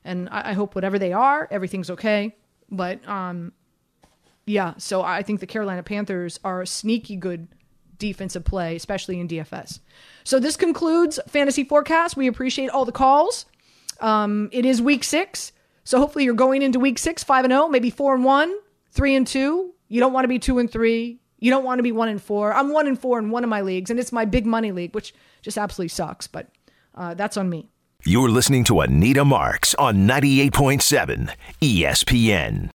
and 0.04 0.30
I, 0.30 0.52
I 0.52 0.54
hope 0.54 0.76
whatever 0.76 1.00
they 1.00 1.14
are, 1.14 1.48
everything's 1.52 1.90
okay. 1.92 2.36
But 2.72 3.08
um, 3.08 3.54
yeah, 4.46 4.74
so 4.78 5.02
I 5.02 5.24
think 5.24 5.40
the 5.40 5.48
Carolina 5.48 5.84
Panthers 5.84 6.40
are 6.44 6.62
a 6.62 6.68
sneaky 6.68 7.16
good 7.16 7.48
defensive 7.98 8.46
play, 8.46 8.76
especially 8.76 9.20
in 9.20 9.28
DFS. 9.28 9.80
So 10.24 10.40
this 10.40 10.56
concludes 10.56 11.20
fantasy 11.28 11.64
forecast. 11.64 12.18
We 12.18 12.28
appreciate 12.28 12.70
all 12.70 12.86
the 12.86 12.92
calls. 12.92 13.46
Um, 14.00 14.50
it 14.52 14.66
is 14.66 14.82
week 14.82 15.04
six, 15.04 15.52
so 15.84 16.00
hopefully 16.00 16.24
you're 16.24 16.34
going 16.34 16.62
into 16.62 16.80
week 16.80 16.98
six 16.98 17.24
five 17.24 17.44
and 17.44 17.52
zero, 17.52 17.64
oh, 17.64 17.70
maybe 17.70 17.90
four 17.90 18.16
and 18.16 18.24
one, 18.24 18.56
three 18.92 19.16
and 19.16 19.28
two. 19.28 19.74
You 19.90 20.00
don't 20.00 20.14
want 20.14 20.24
to 20.24 20.30
be 20.30 20.40
two 20.40 20.60
and 20.60 20.72
three. 20.72 21.20
You 21.40 21.52
don't 21.52 21.64
want 21.64 21.80
to 21.80 21.84
be 21.84 21.92
one 21.92 22.10
and 22.10 22.22
four. 22.22 22.54
I'm 22.54 22.72
one 22.72 22.88
and 22.88 23.00
four 23.00 23.20
in 23.20 23.30
one 23.30 23.44
of 23.44 23.50
my 23.50 23.62
leagues, 23.62 23.90
and 23.90 24.00
it's 24.00 24.12
my 24.12 24.26
big 24.26 24.46
money 24.46 24.72
league, 24.72 24.94
which 24.94 25.14
just 25.42 25.58
absolutely 25.58 25.90
sucks. 25.90 26.28
But 26.28 26.48
uh, 26.96 27.14
that's 27.14 27.38
on 27.38 27.50
me. 27.50 27.70
You're 28.06 28.30
listening 28.30 28.64
to 28.66 28.80
Anita 28.80 29.26
Marks 29.26 29.76
on 29.76 30.08
98.7 30.08 31.34
ESPN. 31.62 32.68